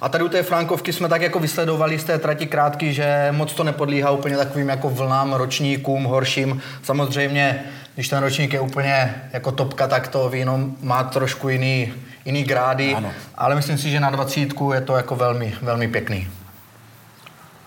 [0.00, 3.52] a tady u té Frankovky jsme tak jako vysledovali z té trati krátky, že moc
[3.52, 6.62] to nepodlíhá úplně takovým jako vlnám, ročníkům, horším.
[6.82, 11.92] Samozřejmě, když ten ročník je úplně jako topka, tak to víno má trošku jiný,
[12.24, 13.12] jiný grády, ano.
[13.34, 16.28] ale myslím si, že na dvacítku je to jako velmi, velmi pěkný.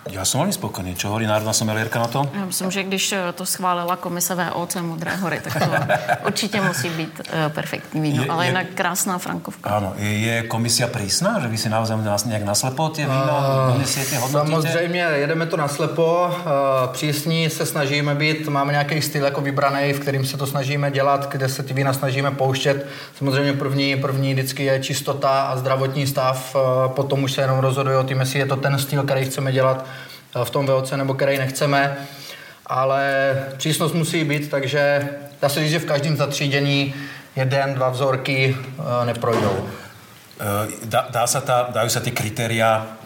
[0.09, 0.95] Já jsem velmi spokojený.
[0.95, 2.29] Čo hovorí Národná someliérka na to?
[2.33, 5.69] Já myslím, že když eh, to schválila komise VOC Modré hory, tak to
[6.27, 8.23] určitě musí být uh, perfektní víno.
[8.23, 9.69] Je, ale je, jinak krásná frankovka.
[9.69, 13.67] Ano, je, je komisia přísná, že vy si naozaj nějak naslepo ty vína
[14.19, 14.61] hodnotíte?
[14.61, 16.29] Samozřejmě, jedeme to naslepo.
[16.29, 20.91] Uh, přísní se snažíme být, máme nějaký styl jako vybraný, v kterým se to snažíme
[20.91, 22.87] dělat, kde se ty vína snažíme pouštět.
[23.17, 27.97] Samozřejmě první, první vždycky je čistota a zdravotní stav, uh, potom už se jenom rozhoduje
[27.97, 29.96] o tím, jestli je to ten styl, který chceme dělat Eh,
[30.43, 31.97] v tom VOC, nebo který nechceme,
[32.65, 35.09] ale přísnost musí být, takže
[35.41, 36.93] dá se říct, že v každém zatřídění
[37.35, 39.69] jeden, dva vzorky eh, neprojdou.
[40.37, 42.96] Eh, dá, dá sa tá, dajú sa tie kritéria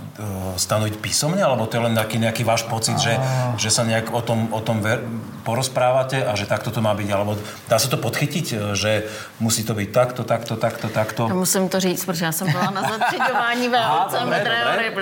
[0.58, 3.16] stanoviť písomne, alebo to je len taký nejaký váš pocit, že,
[3.58, 5.02] že sa nejak o tom, o tom ver,
[5.42, 9.08] porozprávate a že takto to má byť, alebo dá se to podchytiť, že
[9.40, 11.28] musí to být takto, takto, takto, takto?
[11.28, 14.14] Já musím to říct, protože já jsem byla na zatřiďování VLC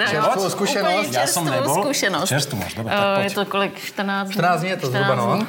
[0.10, 1.14] Čerstvou zkušenost.
[1.14, 1.84] Já jsem nebol.
[1.84, 2.30] Zkušenost.
[2.30, 3.24] Čerstvou tak pojď.
[3.24, 3.80] Je to kolik?
[3.80, 4.34] 14 dní?
[4.34, 5.46] 14 dní je to zhruba, no.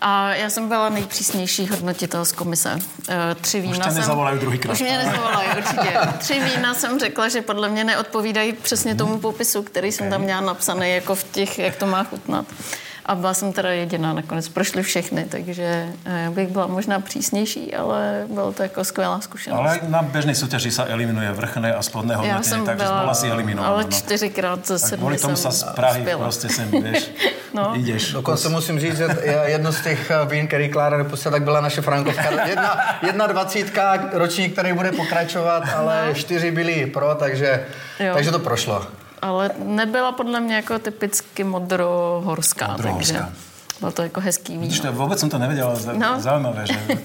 [0.00, 2.78] A já jsem byla nejpřísnější hodnotitel z komise.
[3.08, 3.94] Eh, Tři vína tě jsem...
[3.94, 4.72] nezavolají druhýkrát.
[4.72, 5.98] Už mě nezavolají, určitě.
[6.18, 10.40] Tři vína jsem řekla, že podle mě neodpovídají přesně tomu popisu, který jsem tam měla
[10.40, 12.46] napsaný, jako v těch, jak to má chutnat.
[13.06, 18.26] A byla jsem teda jediná, nakonec prošly všechny, takže eh, bych byla možná přísnější, ale
[18.30, 19.58] bylo to jako skvělá zkušenost.
[19.58, 23.74] Ale na bežnej súťaži sa eliminuje vrchné a spodné jsem takže byla, bola si eliminovaná.
[23.74, 23.90] ale no.
[23.90, 26.22] čtyřikrát ze sedmi kvôli tomu sa z Prahy uspěla.
[26.22, 27.10] prostě sem, vieš,
[27.54, 27.72] No.
[27.78, 28.12] ideš.
[28.12, 29.06] Dokonce musím říct, že
[29.44, 32.30] jedno z těch eh, vín, který Klára nepustila, tak byla naše Frankovka.
[32.48, 37.64] Jedna, jedna dvacítka, ročník, který bude pokračovat, ale čtyři byli pro, takže,
[38.00, 38.14] Jo.
[38.14, 38.86] takže to prošlo.
[39.22, 43.18] Ale nebyla podle mě jako typicky modrohorská, Modrohorská.
[43.18, 43.45] takže
[43.80, 44.92] bylo to jako hezký Vidíš, víno.
[44.92, 46.16] to vôbec som to nevedel, ale No.
[46.16, 46.20] no.
[46.20, 46.78] zaujímavé, že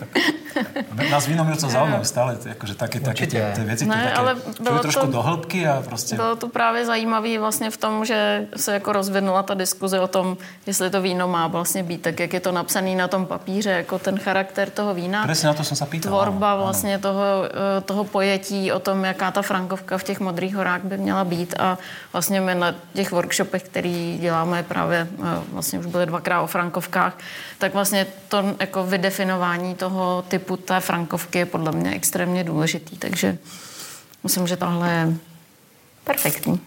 [0.96, 3.56] tak, nás vínomilcov zaujímajú stále, akože také, také tie, Určite.
[3.56, 6.16] tie veci, Ne, ne, také, ale bylo trošku to- do hĺbky a prostě...
[6.16, 10.38] Bylo to právě zajímavé vlastně v tom, že se jako rozvinula ta diskuze o tom,
[10.68, 14.00] jestli to víno má vlastně být tak, jak je to napsané na tom papíře, jako
[14.00, 15.24] ten charakter toho vína.
[15.24, 16.12] Presne na to som sa pýtal.
[16.12, 20.56] Tvorba áno, vlastně toho, eh, toho pojetí o tom, jaká ta frankovka v těch modrých
[20.56, 21.78] horách by měla být a
[22.14, 27.18] vlastně my na těch workshopech, který děláme právě, eh, vlastně už byly dvakrát o frankovkách,
[27.58, 33.38] tak vlastně to jako vydefinování toho typu té frankovky je podle mě extrémně důležitý, takže
[34.24, 35.04] myslím, že tohle je
[36.06, 36.62] perfektní.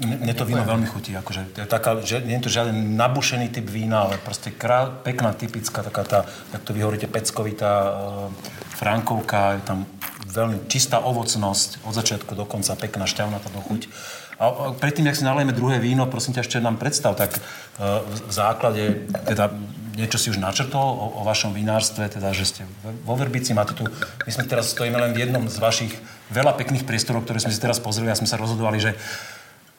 [0.00, 3.52] Mne to víno veľmi chutí, akože to je taká, že nie je to žiaden nabušený
[3.52, 6.18] typ vína, ale proste krá, pekná, typická, taká tá,
[6.56, 8.32] jak to vy hovoríte, peckovitá uh,
[8.80, 9.84] frankovka, je tam
[10.24, 13.92] veľmi čistá ovocnosť od začiatku do konca, pekná, šťavnatá do chuť.
[14.40, 18.32] A, predtým, jak si nalejeme druhé víno, prosím ťa, ešte nám predstav, tak uh, v,
[18.32, 19.52] základe, teda
[20.00, 22.62] niečo si už načrtol o, o vašom vinárstve, teda, že ste
[23.04, 23.84] vo Verbici, máte tu,
[24.24, 25.92] my sme teraz stojíme len v jednom z vašich
[26.32, 28.96] veľa pekných priestorov, ktoré sme si teraz pozreli a sme sa rozhodovali, že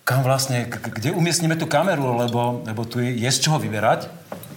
[0.04, 4.08] kam vlastně, kde umiestníme tu kameru, lebo, lebo tu je, je z čeho vyberať.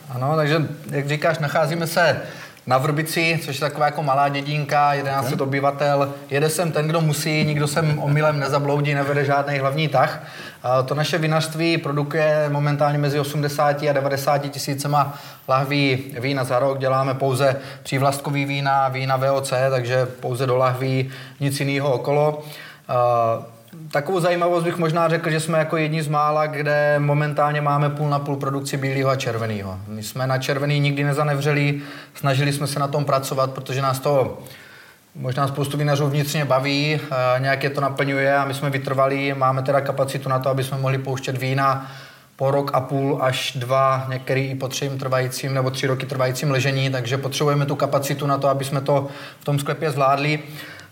[0.08, 2.22] Ano, takže, jak říkáš, nacházíme se
[2.66, 6.14] na Vrbici, což je taková jako malá dědinka, 11 obyvatel.
[6.30, 10.22] Jede sem ten, kdo musí, nikdo sem omylem nezabloudí, nevede žádný hlavní tah.
[10.86, 16.78] To naše vinařství produkuje momentálně mezi 80 a 90 tisícema lahví vína za rok.
[16.78, 21.10] Děláme pouze přívlastkový vína, vína VOC, takže pouze do lahví,
[21.40, 22.42] nic jiného okolo.
[23.90, 28.08] Takovou zajímavost bych možná řekl, že jsme jako jedni z mála, kde momentálně máme půl
[28.08, 29.78] na půl produkci bílého a červeného.
[29.88, 31.80] My jsme na červený nikdy nezanevřeli,
[32.14, 34.38] snažili jsme se na tom pracovat, protože nás to
[35.14, 39.62] možná spoustu vinařů vnitřně baví, eh, nějak je to naplňuje a my jsme vytrvalí, máme
[39.62, 41.90] teda kapacitu na to, aby jsme mohli pouštět vína
[42.36, 46.50] po rok a půl až dva, některý i po třím trvajícím nebo tři roky trvajícím
[46.50, 49.08] ležení, takže potřebujeme tu kapacitu na to, aby jsme to
[49.40, 50.42] v tom sklepě zvládli.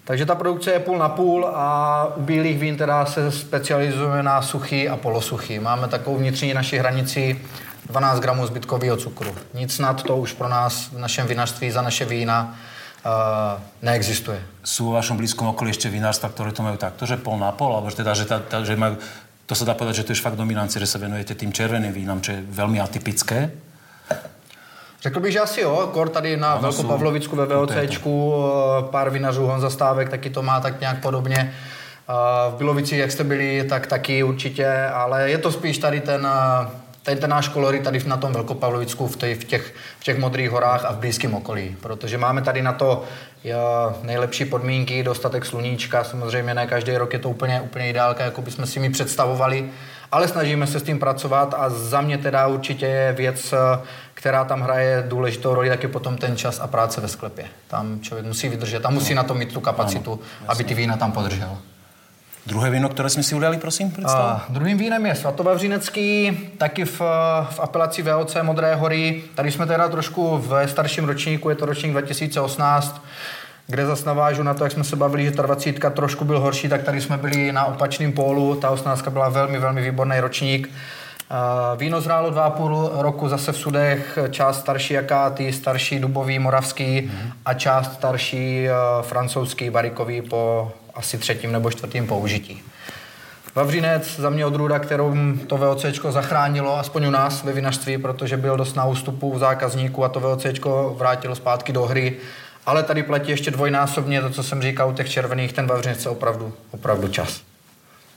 [0.05, 4.42] Takže ta produkce je půl na půl a u bílých vín teda se specializujeme na
[4.42, 5.59] suchý a polosuchý.
[5.59, 7.40] Máme takovou vnitřní naší hranici
[7.86, 9.34] 12 gramů zbytkového cukru.
[9.55, 12.59] Nic nad to už pro nás v našem vinařství za naše vína
[13.07, 14.42] uh, neexistuje.
[14.62, 17.74] Sú vo vašom blízkom okolí ešte vinárstva, ktoré to majú takto, že pol na pol,
[17.74, 18.98] alebo teda, že, tá, tá, že majú,
[19.46, 22.22] to sa dá povedať, že to je fakt dominancie, že sa venujete tým červeným vínam,
[22.22, 23.50] čo je veľmi atypické.
[25.03, 28.34] Řekl bych, že asi jo, kor tady na Ano, Velkopavlovicku ve VOCčku,
[28.78, 31.36] eh, pár vinařů, Honza Stávek taky to má tak nějak podobně.
[32.09, 36.28] Eh, V Bilovici, jak jste byli, tak taky určitě, ale je to spíš tady ten,
[36.32, 36.68] eh,
[37.03, 40.50] ten, ten náš kolorit tady na tom Velkopavlovicku v, těch, v, těch, v těch modrých
[40.50, 43.05] horách a v blízkém okolí, protože máme tady na to
[44.03, 48.66] nejlepší podmínky, dostatek sluníčka, samozřejmě ne každý rok je to úplně, úplně ideálka, jako bychom
[48.66, 49.70] si mi představovali,
[50.12, 53.55] ale snažíme se s tím pracovat a za mě teda určitě je věc,
[54.14, 57.44] která tam hraje důležitou roli, tak je potom ten čas a práce ve sklepě.
[57.68, 61.12] Tam člověk musí vydržet, tam musí na to mít tu kapacitu, aby ty vína tam
[61.12, 61.58] podržel.
[62.42, 64.50] Druhé víno, ktoré sme si uliali, prosím, predstav.
[64.50, 66.98] A druhým vínem je Svatovavřinecký, taky v,
[67.50, 69.22] v apelaci VOC Modré hory.
[69.34, 73.04] Tady jsme teda trošku v starším ročníku, je to ročník 2018,
[73.66, 76.68] kde zase navážu na to, jak jsme se bavili, že ta 20 trošku byl horší,
[76.68, 78.54] tak tady jsme byli na opačném pólu.
[78.54, 80.70] Ta 18 byla velmi, velmi výborný ročník.
[81.76, 87.12] Víno zrálo dva a půl roku zase v sudech, část starší jakáty, starší dubový, moravský
[87.45, 88.72] a část starší eh,
[89.03, 92.62] francouzský, barikový po asi třetím nebo čtvrtým použití.
[93.55, 95.14] Vavřinec za mě odrůda, kterou
[95.47, 100.05] to VOCčko zachránilo, aspoň u nás ve vinařství, protože byl dost na ústupu u zákazníků
[100.05, 102.16] a to VOCčko vrátilo zpátky do hry.
[102.66, 106.11] Ale tady platí ještě dvojnásobně to, co jsem říkal u těch červených, ten Vavřinec je
[106.11, 107.41] opravdu, opravdu čas.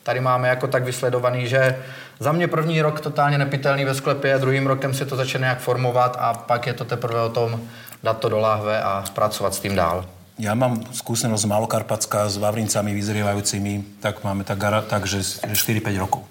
[0.04, 1.78] Tady máme jako tak vysledovaný, že
[2.20, 6.18] za mě první rok totálně nepitelný ve sklepě, druhým rokem se to začne nějak formovat
[6.20, 7.62] a pak je to teprve o tom
[8.04, 10.06] dát to do láhve a pracovat s tím dál.
[10.36, 15.96] Ja mám skúsenosť z Malokarpacka s Vavrincami vyzrievajúcimi, tak máme tak, gara- tak že 4-5
[15.96, 16.28] rokov.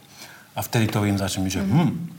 [0.52, 2.12] A vtedy to vím začnem, že hm,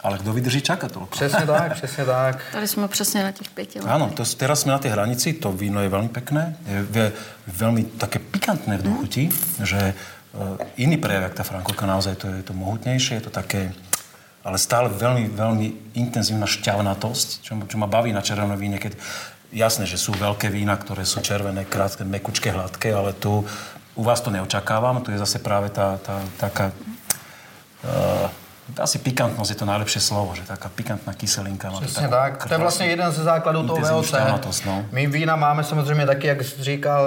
[0.00, 1.12] Ale kdo vydrží čakat toľko?
[1.12, 2.36] Přesně tak, přesně tak.
[2.52, 3.92] Tady jsme přesně na těch pěti letech.
[3.92, 7.06] Áno, to, teraz sme na tej hranici, to víno je veľmi pekné, je, je
[7.52, 9.28] veľmi také pikantné v dochuti,
[9.60, 10.19] že uh,
[10.78, 13.74] iný prejav, jak tá frankovka, naozaj to je to mohutnejšie, je to také,
[14.46, 15.66] ale stále veľmi, veľmi
[15.98, 18.94] intenzívna šťavnatosť, čo, čo ma baví na červenom víne, keď
[19.50, 23.42] jasné, že sú veľké vína, ktoré sú červené, krátke, mekučké, hladké, ale tu
[23.98, 26.70] u vás to neočakávam, tu je zase práve tá, tá taká
[27.82, 28.30] uh,
[28.78, 31.74] asi pikantnosť je to najlepšie slovo, že taká pikantná kyselinka.
[31.74, 32.46] Má to Přesně tak.
[32.46, 34.14] To je vlastně jeden ze základů toho VOC.
[34.64, 34.86] no.
[34.92, 37.02] My vína máme samozřejmě taky, jak říkal,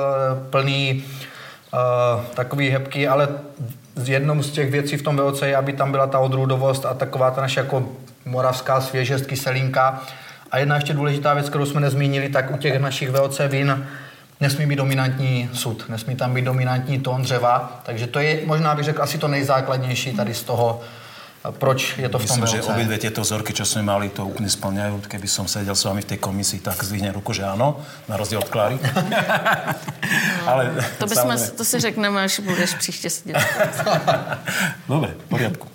[0.50, 1.33] plný uh,
[2.34, 3.28] takový hebky, ale
[4.04, 7.32] jednou z těch věcí v tom VOC je, aby tam byla ta odrůdovost a taková
[7.32, 7.90] ta naše jako
[8.26, 10.02] moravská svěžest, kyselinka.
[10.52, 13.88] A jedna ještě důležitá věc, kterou jsme nezmínili, tak u těch našich VOC vín
[14.42, 18.86] nesmí být dominantní sud, nesmí tam být dominantní tón dřeva, takže to je možná bych
[18.86, 20.82] řekl asi to nejzákladnější tady z toho,
[21.52, 22.70] proč je to v tom Myslím, že VOC.
[22.72, 25.04] obidve tieto vzorky, čo sme mali, to úplne splňajú.
[25.04, 28.40] Keby som sedel s vami v tej komisii, tak zdvihne ruku, že áno, na rozdiel
[28.40, 28.80] od Kláry.
[30.48, 33.38] Ale To, bychom, samozrejme- to si řekneme, až budeš příště sedět.
[34.88, 35.68] Dobre, v poriadku.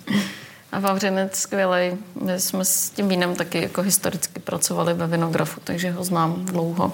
[0.71, 1.97] A Vavřinec skvělej.
[2.21, 6.91] My jsme s tím vínem taky jako historicky pracovali ve Vinografu, takže ho znám dlouho.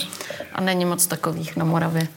[0.54, 2.08] A není moc takových na Moravě.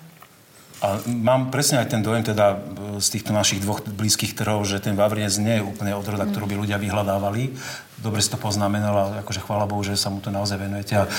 [0.78, 2.54] A mám presne aj ten dojem teda
[2.98, 6.56] z týchto našich dvoch blízkych trhov, že ten Vavrinec nie je úplne odroda, ktorú by
[6.58, 7.54] ľudia vyhľadávali.
[7.98, 10.94] Dobre si to poznamenal a akože chvála Bohu, že sa mu to naozaj venujete.
[10.98, 11.10] A e,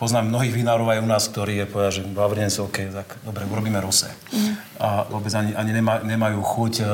[0.00, 3.80] poznám mnohých vinárov aj u nás, ktorí je povedať, že Vavrinec, OK, tak dobre, urobíme
[3.80, 4.08] rose.
[4.80, 6.84] A vôbec ani, ani nemá, nemajú chuť e,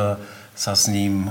[0.57, 1.29] sa s ním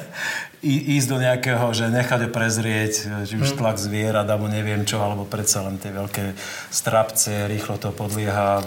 [0.62, 2.92] ísť do nejakého, že nechať ho prezrieť,
[3.26, 6.34] či už tlak zvierat, alebo neviem čo, alebo predsa len tie veľké
[6.70, 8.62] strapce, rýchlo to podlieha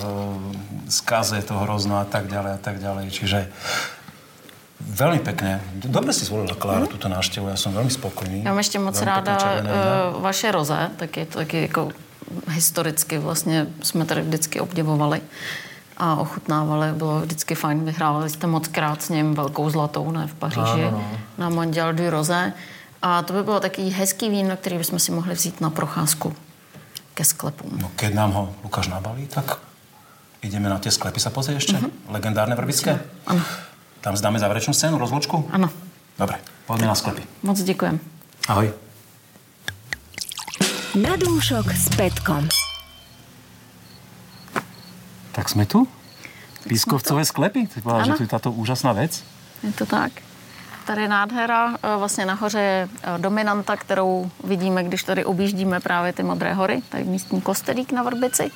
[0.88, 3.06] skaze to hrozno a tak ďalej a tak ďalej.
[3.12, 3.40] Čiže
[4.82, 5.60] veľmi pekne.
[5.78, 8.44] Dobre si zvolila Klára túto návštevu, ja som veľmi spokojný.
[8.44, 11.90] Já mám ještě moc Veľmi ráda uh, vaše roze, taky, taky jako
[12.50, 15.22] historicky vlastně jsme tady vždycky obdivovali
[16.02, 16.98] a ochutnávali.
[16.98, 17.86] Bylo vždycky fajn.
[17.86, 21.18] Vyhrávali jste moc krát s ním velkou zlatou, ne v Paříži, Ano, no.
[21.38, 22.54] na Mondial du Rosé.
[23.02, 26.34] A to by bylo takový hezký víno, který bychom si mohli vzít na procházku
[27.14, 27.78] ke sklepům.
[27.82, 29.58] No, keď nám ho Lukáš nabalí, tak
[30.42, 31.76] ideme na tie sklepy sa pozrieť ešte?
[32.10, 32.98] Legendárne vrbické?
[33.30, 33.42] Ano.
[34.02, 35.46] Tam zdáme záverečnú scénu, rozločku?
[35.54, 35.70] Ano,
[36.18, 37.22] Dobre, poďme na sklepy.
[37.46, 38.00] moc děkujem.
[38.50, 38.74] Ahoj.
[40.98, 42.50] Na dúšok s Petkom.
[45.32, 45.88] Tak sme tu?
[46.68, 47.68] Pískovcové sklepy?
[47.68, 49.24] Ty povedala, že tu je táto úžasná vec?
[49.64, 50.12] Je to tak.
[50.86, 56.14] Tady je nádhera, e, vlastně nahoře je e, dominanta, kterou vidíme, když tady objíždíme právě
[56.14, 58.52] ty Modré hory, tady místní kostelík na Vrbici.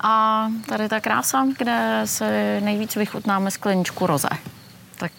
[0.00, 4.28] A tady ta krása, kde se nejvíc vychutnáme skleničku roze.
[4.96, 5.12] Tak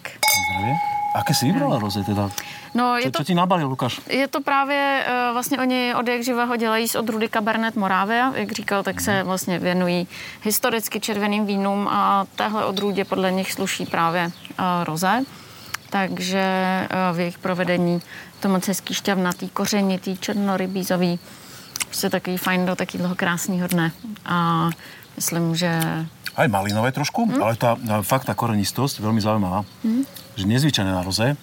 [0.48, 0.74] Zdravie.
[1.14, 2.30] Aké si vybrala roze teda?
[2.74, 4.00] No, je Čo, to, čo ti nabalil, Lukáš?
[4.10, 8.52] je to právě, eh, vlastně oni od jak živého dělají z odrůdy Cabernet Moravia, jak
[8.52, 10.08] říkal, tak se vlastně věnují
[10.42, 15.24] historicky červeným vínům a téhle odrůdě podle nich sluší právě eh, roze.
[15.90, 18.02] Takže eh, v jejich provedení
[18.40, 21.18] to moc hezký šťavnatý, kořenitý, černorybízový,
[21.84, 23.92] prostě takový fajn do takového krásného dne.
[24.26, 24.68] A
[25.16, 25.80] myslím, že
[26.38, 27.34] Aj malinové trošku, Hm?
[27.34, 27.42] mm.
[27.42, 29.66] ale tá, tá, fakt tá korenistosť, veľmi zaujímavá.
[29.82, 30.06] Mm.
[30.38, 31.34] Že nezvyčajné na roze.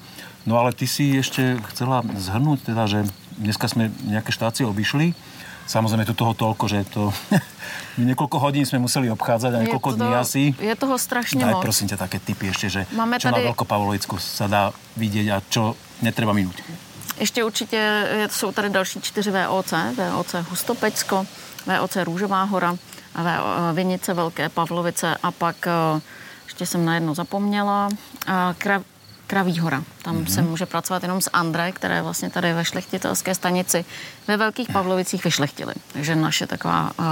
[0.46, 3.00] No ale ty si ešte chcela zhrnúť, teda, že
[3.38, 5.18] dneska sme nejaké štácie obišli.
[5.66, 7.10] Samozrejme, tu toho toľko, že to...
[7.98, 10.44] My niekoľko hodín sme museli obchádzať a niekoľko je, dní asi.
[10.60, 11.62] je toho strašně Daj moc.
[11.66, 15.42] prosím ťa také typy ešte, že Máme čo na tady- Veľkopavlovicku sa dá vidieť a
[15.50, 15.74] čo
[16.06, 16.62] netreba minúť.
[17.20, 19.74] Ještě určitě je- jsou tady další čtyři VOC.
[19.98, 21.26] VOC Hustopečsko,
[21.66, 22.76] VOC Růžová hora,
[23.16, 26.02] VO Vinice, Velké Pavlovice a pak, eh,
[26.46, 27.90] ještě jsem na jedno zapomněla,
[28.28, 28.32] eh,
[29.28, 29.84] Kraví hora.
[30.02, 30.34] Tam mm-hmm.
[30.34, 33.86] se může pracovat jenom s André, které vlastně tady ve šlechtitelské stanici
[34.28, 35.74] ve Velkých Pavlovicích vyšlechtili.
[35.94, 37.06] Takže naše taková uh,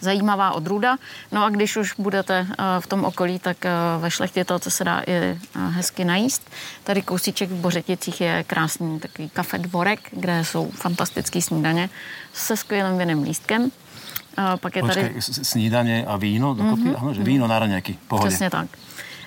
[0.00, 0.96] zajímavá odrůda.
[1.32, 5.02] No a když už budete uh, v tom okolí, tak uh, ve šlechtitelce se dá
[5.06, 6.50] i uh, hezky najíst.
[6.84, 11.90] Tady kousíček v Bořeticích je krásný takový kafe dvorek, kde jsou fantastický snídaně
[12.32, 13.62] se skvělým vinným lístkem.
[13.62, 13.70] Uh,
[14.56, 15.00] pak je tady...
[15.00, 16.82] Počkaj, s- snídanie a víno dokopy?
[16.82, 17.00] Mm-hmm.
[17.00, 18.28] Áno, že víno na raňajky, pohode.
[18.28, 18.68] Přesně tak.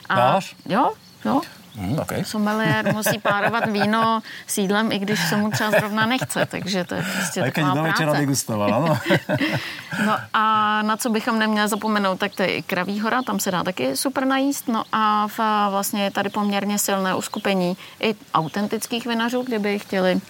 [0.10, 0.56] Dáš?
[0.66, 0.94] Jo,
[1.26, 1.42] jo.
[1.78, 2.24] Mm, okay.
[2.24, 6.96] Sommelier musí párovat víno s jídlem, i když se mu třeba zrovna nechce, takže to
[6.96, 8.20] je prostě keď taková do večera práce.
[8.20, 8.98] degustoval, áno.
[10.06, 13.52] No a na co bychom neměli zapomenout, tak to je i Kraví hora, tam se
[13.52, 14.68] dá taky super najíst.
[14.68, 20.22] No a v, vlastně je tady poměrně silné uskupení i autentických vinařů, kdyby chtěli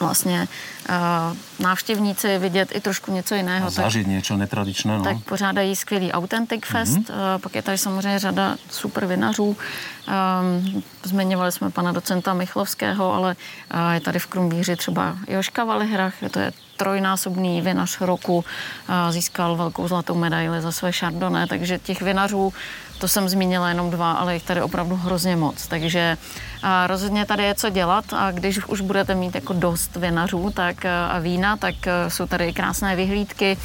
[0.00, 0.48] vlastně
[1.58, 3.66] návštěvníci vidět i trošku něco jiného.
[3.66, 5.04] A zažít něco netradičné, no.
[5.04, 7.38] Tak pořádají skvělý Authentic Fest, mm-hmm.
[7.38, 9.56] pak je tady samozřejmě řada super vinařů.
[10.06, 13.36] Um, zmiňovali jsme pana docenta Michlovského, ale
[13.92, 18.44] je tady v Krumbíři třeba Joška Valihrach, to je trojnásobný vinař roku,
[19.10, 22.52] získal velkou zlatou medaili za své Chardonnay, takže těch vinařů,
[22.98, 26.16] to jsem zmínila jenom dva, ale jich tady opravdu hrozně moc, takže
[26.86, 30.71] rozhodně tady je co dělat a když už budete mít jako dost vinařů tak,
[31.10, 31.74] a vína, tak
[32.08, 33.56] jsou tady krásné vyhlídky,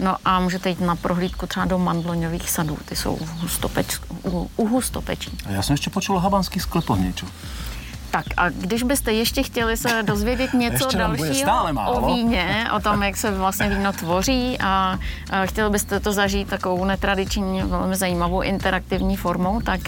[0.00, 4.50] no a můžete jít na prohlídku třeba do mandloňových sadů, ty jsou u, hustopeč, u,
[4.56, 5.30] u hustopečí.
[5.46, 6.18] A já jsem ještě počul
[6.62, 7.26] sklepoch něco.
[8.12, 11.50] Tak a když byste ještě chtěli se dozvědět něco dalšího
[11.86, 14.98] o víně, o tom, jak se vlastně víno tvoří a,
[15.30, 19.80] a chtěli byste to zažít takovou netradiční, velmi zajímavou interaktivní formou, tak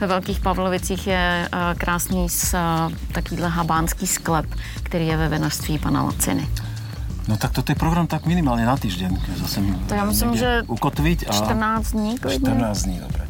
[0.00, 1.48] ve Velkých Pavlovicích je
[1.78, 2.56] krásný s,
[3.12, 4.46] takovýhle habánský sklep,
[4.82, 6.48] který je ve vinařství pana Laciny.
[7.28, 9.18] No tak to je program tak minimálně na týždeň.
[9.36, 12.18] Zase to já myslím, že ukotviť a 14 dní.
[12.18, 12.50] Klidně.
[12.50, 13.28] 14 dní, dobré.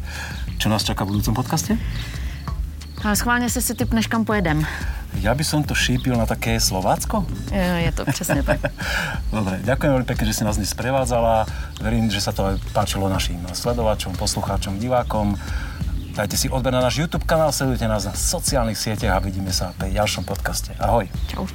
[0.57, 1.33] Čo nás čaká v budoucím
[3.03, 3.15] podcaste?
[3.15, 4.65] Schválně se si typneš, kam pojedem.
[5.21, 7.25] Ja by som to šípil na také Slovácko.
[7.77, 8.59] Je to přesně tak.
[9.31, 11.45] Dobre, ďakujem veľmi pekne, že si nás dnes sprevádzala.
[11.85, 15.37] Verím, že sa to aj páčilo našim sledovačom, poslucháčom, divákom.
[16.17, 19.69] Dajte si odber na náš YouTube kanál, sledujte nás na sociálnych sieťach a vidíme sa
[19.77, 20.73] pri ďalšom podcaste.
[20.81, 21.05] Ahoj.
[21.29, 21.45] Čau.